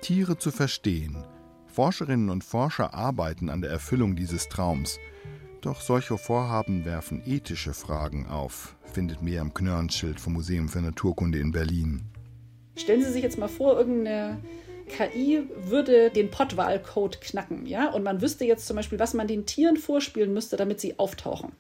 Tiere 0.01 0.35
zu 0.35 0.49
verstehen. 0.49 1.23
Forscherinnen 1.67 2.31
und 2.31 2.43
Forscher 2.43 2.95
arbeiten 2.95 3.49
an 3.49 3.61
der 3.61 3.69
Erfüllung 3.69 4.15
dieses 4.15 4.49
Traums. 4.49 4.97
Doch 5.61 5.79
solche 5.79 6.17
Vorhaben 6.17 6.85
werfen 6.85 7.21
ethische 7.23 7.75
Fragen 7.75 8.25
auf, 8.25 8.75
findet 8.91 9.21
Miriam 9.21 9.53
Knörnschild 9.53 10.19
vom 10.19 10.33
Museum 10.33 10.69
für 10.69 10.81
Naturkunde 10.81 11.37
in 11.37 11.51
Berlin. 11.51 12.01
Stellen 12.75 13.03
Sie 13.03 13.11
sich 13.11 13.21
jetzt 13.21 13.37
mal 13.37 13.47
vor, 13.47 13.77
irgendeine 13.77 14.39
KI 14.87 15.43
würde 15.55 16.09
den 16.09 16.31
Pottwahlcode 16.31 17.21
knacken, 17.21 17.67
ja, 17.67 17.91
und 17.91 18.01
man 18.01 18.21
wüsste 18.21 18.43
jetzt 18.43 18.65
zum 18.65 18.77
Beispiel, 18.77 18.97
was 18.97 19.13
man 19.13 19.27
den 19.27 19.45
Tieren 19.45 19.77
vorspielen 19.77 20.33
müsste, 20.33 20.57
damit 20.57 20.81
sie 20.81 20.97
auftauchen 20.97 21.51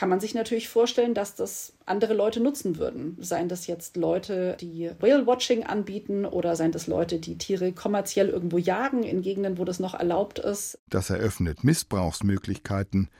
kann 0.00 0.08
man 0.08 0.18
sich 0.18 0.32
natürlich 0.32 0.70
vorstellen, 0.70 1.12
dass 1.12 1.34
das 1.34 1.74
andere 1.84 2.14
Leute 2.14 2.40
nutzen 2.40 2.78
würden. 2.78 3.18
Seien 3.20 3.50
das 3.50 3.66
jetzt 3.66 3.98
Leute, 3.98 4.56
die 4.58 4.90
Whale-Watching 4.98 5.64
anbieten 5.64 6.24
oder 6.24 6.56
seien 6.56 6.72
das 6.72 6.86
Leute, 6.86 7.18
die 7.18 7.36
Tiere 7.36 7.72
kommerziell 7.72 8.30
irgendwo 8.30 8.56
jagen 8.56 9.02
in 9.02 9.20
Gegenden, 9.20 9.58
wo 9.58 9.66
das 9.66 9.78
noch 9.78 9.92
erlaubt 9.92 10.38
ist. 10.38 10.78
Das 10.88 11.10
eröffnet 11.10 11.64
Missbrauchsmöglichkeiten. 11.64 13.10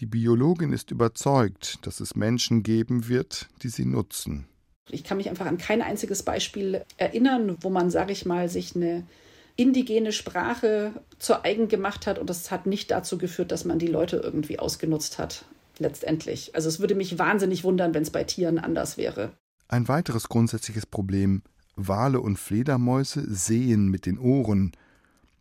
Die 0.00 0.04
Biologin 0.04 0.74
ist 0.74 0.90
überzeugt, 0.90 1.78
dass 1.86 1.98
es 1.98 2.14
Menschen 2.14 2.62
geben 2.62 3.08
wird, 3.08 3.48
die 3.62 3.70
sie 3.70 3.86
nutzen. 3.86 4.46
Ich 4.90 5.04
kann 5.04 5.16
mich 5.16 5.30
einfach 5.30 5.46
an 5.46 5.56
kein 5.56 5.80
einziges 5.80 6.24
Beispiel 6.24 6.84
erinnern, 6.98 7.56
wo 7.62 7.70
man, 7.70 7.88
sage 7.90 8.12
ich 8.12 8.26
mal, 8.26 8.50
sich 8.50 8.76
eine 8.76 9.06
indigene 9.56 10.12
Sprache 10.12 10.92
zur 11.18 11.46
eigen 11.46 11.68
gemacht 11.68 12.06
hat 12.06 12.18
und 12.18 12.28
das 12.28 12.50
hat 12.50 12.66
nicht 12.66 12.90
dazu 12.90 13.16
geführt, 13.16 13.50
dass 13.50 13.64
man 13.64 13.78
die 13.78 13.86
Leute 13.86 14.18
irgendwie 14.18 14.58
ausgenutzt 14.58 15.18
hat 15.18 15.46
letztendlich. 15.80 16.54
Also 16.54 16.68
es 16.68 16.80
würde 16.80 16.94
mich 16.94 17.18
wahnsinnig 17.18 17.64
wundern, 17.64 17.94
wenn 17.94 18.02
es 18.02 18.10
bei 18.10 18.24
Tieren 18.24 18.58
anders 18.58 18.96
wäre. 18.96 19.32
Ein 19.68 19.88
weiteres 19.88 20.28
grundsätzliches 20.28 20.86
Problem 20.86 21.42
Wale 21.78 22.20
und 22.20 22.38
Fledermäuse 22.38 23.24
sehen 23.32 23.88
mit 23.88 24.06
den 24.06 24.18
Ohren. 24.18 24.72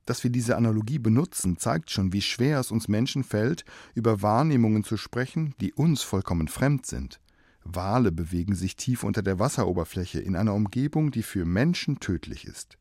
Dass 0.05 0.23
wir 0.23 0.31
diese 0.31 0.55
Analogie 0.55 0.99
benutzen, 0.99 1.57
zeigt 1.57 1.91
schon, 1.91 2.13
wie 2.13 2.21
schwer 2.21 2.59
es 2.59 2.71
uns 2.71 2.87
Menschen 2.87 3.23
fällt, 3.23 3.65
über 3.95 4.21
Wahrnehmungen 4.21 4.83
zu 4.83 4.97
sprechen, 4.97 5.53
die 5.59 5.73
uns 5.73 6.03
vollkommen 6.03 6.47
fremd 6.47 6.85
sind. 6.85 7.19
Wale 7.63 8.11
bewegen 8.11 8.55
sich 8.55 8.75
tief 8.77 9.03
unter 9.03 9.21
der 9.21 9.39
Wasseroberfläche 9.39 10.19
in 10.19 10.35
einer 10.35 10.53
Umgebung, 10.53 11.11
die 11.11 11.23
für 11.23 11.45
Menschen 11.45 11.99
tödlich 11.99 12.45
ist. 12.45 12.77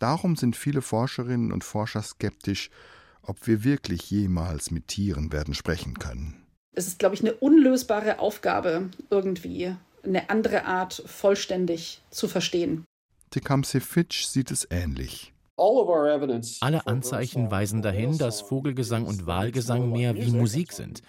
Darum 0.00 0.34
sind 0.34 0.56
viele 0.56 0.82
Forscherinnen 0.82 1.52
und 1.52 1.62
Forscher 1.62 2.02
skeptisch, 2.02 2.70
ob 3.22 3.46
wir 3.46 3.62
wirklich 3.62 4.10
jemals 4.10 4.70
mit 4.70 4.88
Tieren 4.88 5.32
werden 5.32 5.54
sprechen 5.54 5.98
können 5.98 6.47
es 6.78 6.86
ist, 6.86 6.98
glaube 7.00 7.16
ich, 7.16 7.22
eine 7.22 7.34
unlösbare 7.34 8.20
Aufgabe, 8.20 8.88
irgendwie 9.10 9.74
eine 10.04 10.30
andere 10.30 10.64
Art 10.64 11.02
vollständig 11.06 12.00
zu 12.10 12.28
verstehen. 12.28 12.84
Tecumseh 13.30 13.80
Fitch 13.80 14.26
sieht 14.26 14.50
es 14.52 14.66
ähnlich. 14.70 15.34
Alle 16.60 16.86
Anzeichen 16.86 17.50
weisen 17.50 17.82
dahin, 17.82 18.16
dass 18.16 18.42
Vogelgesang 18.42 19.06
und 19.06 19.26
Wahlgesang 19.26 19.90
mehr 19.90 20.14
wie 20.14 20.30
Musik 20.30 20.72
sind. 20.72 21.02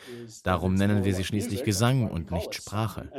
Darum 0.44 0.74
nennen 0.74 1.06
wir 1.06 1.14
sie 1.14 1.24
schließlich 1.24 1.64
Gesang 1.64 2.10
und 2.10 2.32
nicht 2.32 2.56
Sprache. 2.56 3.12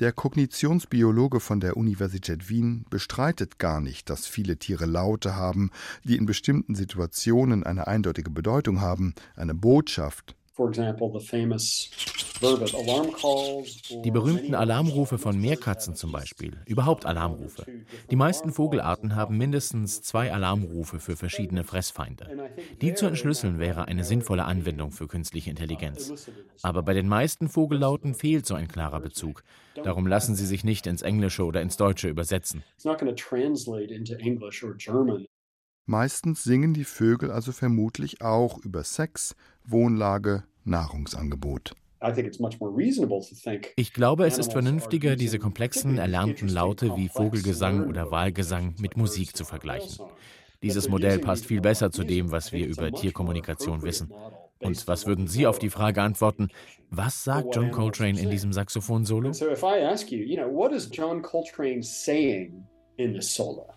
Der 0.00 0.12
Kognitionsbiologe 0.12 1.38
von 1.38 1.60
der 1.60 1.76
Universität 1.76 2.48
Wien 2.48 2.86
bestreitet 2.88 3.58
gar 3.58 3.82
nicht, 3.82 4.08
dass 4.08 4.26
viele 4.26 4.56
Tiere 4.56 4.86
Laute 4.86 5.36
haben, 5.36 5.70
die 6.02 6.16
in 6.16 6.24
bestimmten 6.24 6.74
Situationen 6.74 7.62
eine 7.62 7.86
eindeutige 7.86 8.30
Bedeutung 8.30 8.80
haben, 8.80 9.14
eine 9.36 9.54
Botschaft, 9.54 10.34
die 14.04 14.10
berühmten 14.10 14.54
Alarmrufe 14.54 15.18
von 15.18 15.40
Meerkatzen 15.40 15.94
zum 15.94 16.12
Beispiel, 16.12 16.58
überhaupt 16.66 17.06
Alarmrufe. 17.06 17.64
Die 18.10 18.16
meisten 18.16 18.52
Vogelarten 18.52 19.16
haben 19.16 19.38
mindestens 19.38 20.02
zwei 20.02 20.32
Alarmrufe 20.32 21.00
für 21.00 21.16
verschiedene 21.16 21.64
Fressfeinde. 21.64 22.50
Die 22.80 22.94
zu 22.94 23.06
entschlüsseln 23.06 23.58
wäre 23.58 23.88
eine 23.88 24.04
sinnvolle 24.04 24.44
Anwendung 24.44 24.90
für 24.90 25.06
künstliche 25.06 25.50
Intelligenz. 25.50 26.30
Aber 26.62 26.82
bei 26.82 26.94
den 26.94 27.08
meisten 27.08 27.48
Vogellauten 27.48 28.14
fehlt 28.14 28.46
so 28.46 28.54
ein 28.54 28.68
klarer 28.68 29.00
Bezug. 29.00 29.42
Darum 29.82 30.06
lassen 30.06 30.34
sie 30.34 30.46
sich 30.46 30.64
nicht 30.64 30.86
ins 30.86 31.02
Englische 31.02 31.44
oder 31.44 31.62
ins 31.62 31.76
Deutsche 31.76 32.08
übersetzen. 32.08 32.62
Meistens 35.86 36.42
singen 36.42 36.72
die 36.72 36.84
Vögel 36.84 37.30
also 37.30 37.52
vermutlich 37.52 38.22
auch 38.22 38.58
über 38.64 38.84
Sex, 38.84 39.36
Wohnlage, 39.66 40.44
Nahrungsangebot. 40.64 41.74
Ich 43.76 43.92
glaube, 43.92 44.26
es 44.26 44.38
ist 44.38 44.52
vernünftiger, 44.52 45.16
diese 45.16 45.38
komplexen, 45.38 45.98
erlernten 45.98 46.48
Laute 46.48 46.96
wie 46.96 47.08
Vogelgesang 47.08 47.86
oder 47.86 48.10
Wahlgesang 48.10 48.74
mit 48.78 48.96
Musik 48.96 49.36
zu 49.36 49.44
vergleichen. 49.44 50.06
Dieses 50.62 50.88
Modell 50.88 51.18
passt 51.18 51.44
viel 51.44 51.60
besser 51.60 51.90
zu 51.90 52.04
dem, 52.04 52.30
was 52.30 52.52
wir 52.52 52.66
über 52.66 52.90
Tierkommunikation 52.90 53.82
wissen. 53.82 54.10
Und 54.60 54.88
was 54.88 55.06
würden 55.06 55.28
Sie 55.28 55.46
auf 55.46 55.58
die 55.58 55.68
Frage 55.68 56.00
antworten, 56.00 56.48
was 56.88 57.24
sagt 57.24 57.54
John 57.54 57.70
Coltrane 57.70 58.18
in 58.18 58.30
diesem 58.30 58.54
Saxophon-Solo? 58.54 59.32
John 60.90 61.20
Coltrane 61.20 61.82
saying 61.82 62.66
in 62.96 63.12
the 63.12 63.20
solo? 63.20 63.74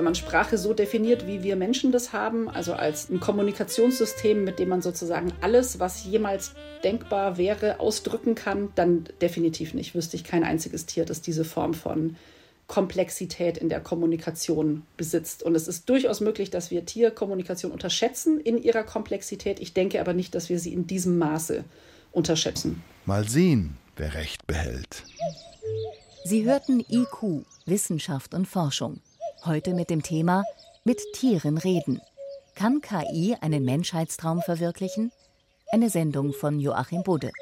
Wenn 0.00 0.06
man 0.06 0.14
Sprache 0.14 0.56
so 0.56 0.72
definiert, 0.72 1.26
wie 1.26 1.42
wir 1.42 1.56
Menschen 1.56 1.92
das 1.92 2.14
haben, 2.14 2.48
also 2.48 2.72
als 2.72 3.10
ein 3.10 3.20
Kommunikationssystem, 3.20 4.44
mit 4.44 4.58
dem 4.58 4.70
man 4.70 4.80
sozusagen 4.80 5.30
alles, 5.42 5.78
was 5.78 6.06
jemals 6.06 6.54
denkbar 6.82 7.36
wäre, 7.36 7.80
ausdrücken 7.80 8.34
kann, 8.34 8.70
dann 8.76 9.04
definitiv 9.20 9.74
nicht. 9.74 9.94
Wüsste 9.94 10.16
ich 10.16 10.24
kein 10.24 10.42
einziges 10.42 10.86
Tier, 10.86 11.04
das 11.04 11.20
diese 11.20 11.44
Form 11.44 11.74
von 11.74 12.16
Komplexität 12.66 13.58
in 13.58 13.68
der 13.68 13.80
Kommunikation 13.80 14.84
besitzt. 14.96 15.42
Und 15.42 15.54
es 15.54 15.68
ist 15.68 15.86
durchaus 15.90 16.22
möglich, 16.22 16.48
dass 16.48 16.70
wir 16.70 16.86
Tierkommunikation 16.86 17.70
unterschätzen 17.70 18.40
in 18.40 18.56
ihrer 18.56 18.84
Komplexität. 18.84 19.60
Ich 19.60 19.74
denke 19.74 20.00
aber 20.00 20.14
nicht, 20.14 20.34
dass 20.34 20.48
wir 20.48 20.58
sie 20.58 20.72
in 20.72 20.86
diesem 20.86 21.18
Maße 21.18 21.62
unterschätzen. 22.10 22.82
Mal 23.04 23.28
sehen, 23.28 23.76
wer 23.96 24.14
recht 24.14 24.46
behält. 24.46 25.04
Sie 26.24 26.46
hörten 26.46 26.80
IQ, 26.88 27.44
Wissenschaft 27.66 28.32
und 28.32 28.48
Forschung. 28.48 29.02
Heute 29.46 29.72
mit 29.72 29.88
dem 29.88 30.02
Thema 30.02 30.44
Mit 30.84 31.00
Tieren 31.14 31.56
reden. 31.56 32.02
Kann 32.54 32.82
KI 32.82 33.34
einen 33.40 33.64
Menschheitstraum 33.64 34.42
verwirklichen? 34.42 35.12
Eine 35.72 35.88
Sendung 35.88 36.34
von 36.34 36.60
Joachim 36.60 37.02
Budde. 37.02 37.32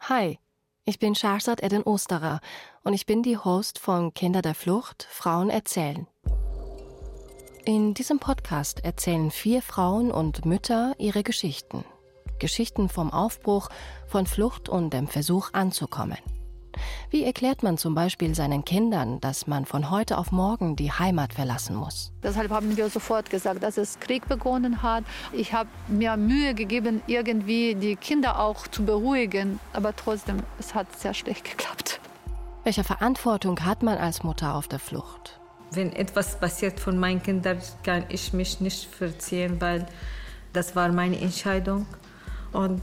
Hi, 0.00 0.38
ich 0.86 0.98
bin 0.98 1.14
Shahrzad 1.14 1.62
Eden 1.62 1.82
Osterer 1.82 2.40
und 2.82 2.94
ich 2.94 3.04
bin 3.04 3.22
die 3.22 3.36
Host 3.36 3.78
von 3.78 4.14
Kinder 4.14 4.40
der 4.40 4.54
Flucht, 4.54 5.06
Frauen 5.10 5.50
erzählen. 5.50 6.06
In 7.66 7.92
diesem 7.92 8.20
Podcast 8.20 8.86
erzählen 8.86 9.30
vier 9.30 9.60
Frauen 9.60 10.10
und 10.10 10.46
Mütter 10.46 10.94
ihre 10.96 11.22
Geschichten. 11.22 11.84
Geschichten 12.38 12.88
vom 12.88 13.12
Aufbruch, 13.12 13.68
von 14.06 14.26
Flucht 14.26 14.68
und 14.68 14.92
dem 14.92 15.08
Versuch 15.08 15.50
anzukommen. 15.52 16.18
Wie 17.10 17.24
erklärt 17.24 17.62
man 17.62 17.78
zum 17.78 17.94
Beispiel 17.94 18.34
seinen 18.34 18.64
Kindern, 18.64 19.20
dass 19.20 19.46
man 19.46 19.64
von 19.64 19.90
heute 19.90 20.18
auf 20.18 20.30
morgen 20.30 20.76
die 20.76 20.92
Heimat 20.92 21.32
verlassen 21.32 21.76
muss? 21.76 22.12
Deshalb 22.22 22.50
haben 22.50 22.76
wir 22.76 22.88
sofort 22.88 23.30
gesagt, 23.30 23.62
dass 23.62 23.78
es 23.78 23.98
Krieg 24.00 24.28
begonnen 24.28 24.82
hat. 24.82 25.04
Ich 25.32 25.52
habe 25.52 25.68
mir 25.88 26.16
Mühe 26.16 26.54
gegeben, 26.54 27.02
irgendwie 27.06 27.74
die 27.74 27.96
Kinder 27.96 28.38
auch 28.38 28.66
zu 28.68 28.84
beruhigen, 28.84 29.58
aber 29.72 29.94
trotzdem, 29.96 30.42
es 30.58 30.74
hat 30.74 30.98
sehr 30.98 31.14
schlecht 31.14 31.44
geklappt. 31.44 32.00
Welche 32.64 32.84
Verantwortung 32.84 33.64
hat 33.64 33.82
man 33.82 33.96
als 33.96 34.22
Mutter 34.22 34.54
auf 34.54 34.68
der 34.68 34.78
Flucht? 34.78 35.40
Wenn 35.70 35.92
etwas 35.92 36.38
passiert 36.38 36.80
von 36.80 36.98
meinen 36.98 37.22
Kindern, 37.22 37.58
kann 37.82 38.04
ich 38.08 38.32
mich 38.32 38.60
nicht 38.60 38.86
verziehen, 38.86 39.60
weil 39.60 39.86
das 40.52 40.74
war 40.76 40.90
meine 40.92 41.20
Entscheidung. 41.20 41.86
Und 42.52 42.82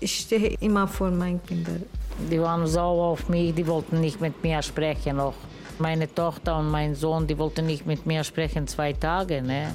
ich 0.00 0.20
stehe 0.20 0.56
immer 0.60 0.88
vor 0.88 1.10
meinen 1.10 1.42
Kindern. 1.44 1.84
Die 2.30 2.40
waren 2.40 2.66
sauer 2.66 3.08
auf 3.08 3.28
mich, 3.28 3.54
die 3.54 3.66
wollten 3.66 4.00
nicht 4.00 4.20
mit 4.20 4.42
mir 4.42 4.62
sprechen 4.62 5.16
noch. 5.16 5.34
Meine 5.78 6.12
Tochter 6.12 6.58
und 6.58 6.70
mein 6.70 6.94
Sohn, 6.94 7.26
die 7.26 7.38
wollten 7.38 7.66
nicht 7.66 7.86
mit 7.86 8.04
mir 8.04 8.22
sprechen 8.24 8.66
zwei 8.66 8.92
Tage. 8.92 9.40
Ne? 9.42 9.74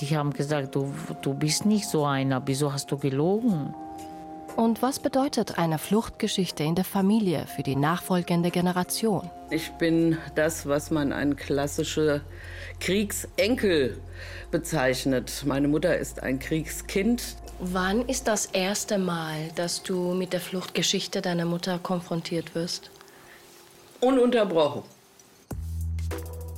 Die 0.00 0.16
haben 0.16 0.32
gesagt, 0.32 0.74
du, 0.74 0.92
du 1.22 1.34
bist 1.34 1.64
nicht 1.64 1.86
so 1.86 2.04
einer, 2.04 2.42
wieso 2.44 2.72
hast 2.72 2.90
du 2.90 2.98
gelogen? 2.98 3.74
Und 4.58 4.82
was 4.82 4.98
bedeutet 4.98 5.56
eine 5.56 5.78
Fluchtgeschichte 5.78 6.64
in 6.64 6.74
der 6.74 6.84
Familie 6.84 7.46
für 7.46 7.62
die 7.62 7.76
nachfolgende 7.76 8.50
Generation? 8.50 9.30
Ich 9.50 9.70
bin 9.74 10.18
das, 10.34 10.66
was 10.66 10.90
man 10.90 11.12
ein 11.12 11.36
klassischer 11.36 12.22
Kriegsenkel 12.80 14.00
bezeichnet. 14.50 15.44
Meine 15.46 15.68
Mutter 15.68 15.96
ist 15.96 16.24
ein 16.24 16.40
Kriegskind. 16.40 17.36
Wann 17.60 18.04
ist 18.08 18.26
das 18.26 18.46
erste 18.46 18.98
Mal, 18.98 19.36
dass 19.54 19.84
du 19.84 20.12
mit 20.14 20.32
der 20.32 20.40
Fluchtgeschichte 20.40 21.22
deiner 21.22 21.44
Mutter 21.44 21.78
konfrontiert 21.78 22.56
wirst? 22.56 22.90
Ununterbrochen. 24.00 24.82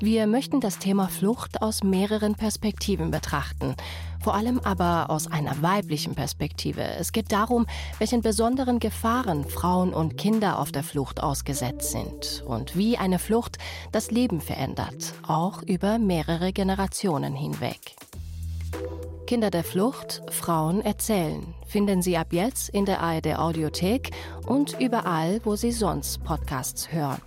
Wir 0.00 0.26
möchten 0.26 0.62
das 0.62 0.78
Thema 0.78 1.08
Flucht 1.08 1.60
aus 1.60 1.82
mehreren 1.82 2.34
Perspektiven 2.34 3.10
betrachten, 3.10 3.76
vor 4.20 4.34
allem 4.34 4.60
aber 4.60 5.10
aus 5.10 5.26
einer 5.26 5.62
weiblichen 5.62 6.14
Perspektive. 6.14 6.82
Es 6.82 7.12
geht 7.12 7.32
darum, 7.32 7.66
welchen 7.98 8.20
besonderen 8.20 8.78
Gefahren 8.78 9.44
Frauen 9.44 9.92
und 9.92 10.16
Kinder 10.16 10.58
auf 10.58 10.72
der 10.72 10.82
Flucht 10.82 11.22
ausgesetzt 11.22 11.90
sind 11.90 12.44
und 12.46 12.76
wie 12.76 12.98
eine 12.98 13.18
Flucht 13.18 13.58
das 13.92 14.10
Leben 14.10 14.40
verändert, 14.40 15.14
auch 15.26 15.62
über 15.62 15.98
mehrere 15.98 16.52
Generationen 16.52 17.34
hinweg. 17.34 17.96
Kinder 19.26 19.50
der 19.50 19.62
Flucht, 19.62 20.22
Frauen 20.30 20.80
erzählen. 20.80 21.54
Finden 21.66 22.02
Sie 22.02 22.16
ab 22.16 22.32
jetzt 22.32 22.68
in 22.70 22.84
der 22.84 23.00
ARD 23.00 23.38
Audiothek 23.38 24.10
und 24.46 24.78
überall, 24.80 25.40
wo 25.44 25.54
Sie 25.54 25.70
sonst 25.70 26.24
Podcasts 26.24 26.90
hören. 26.90 27.22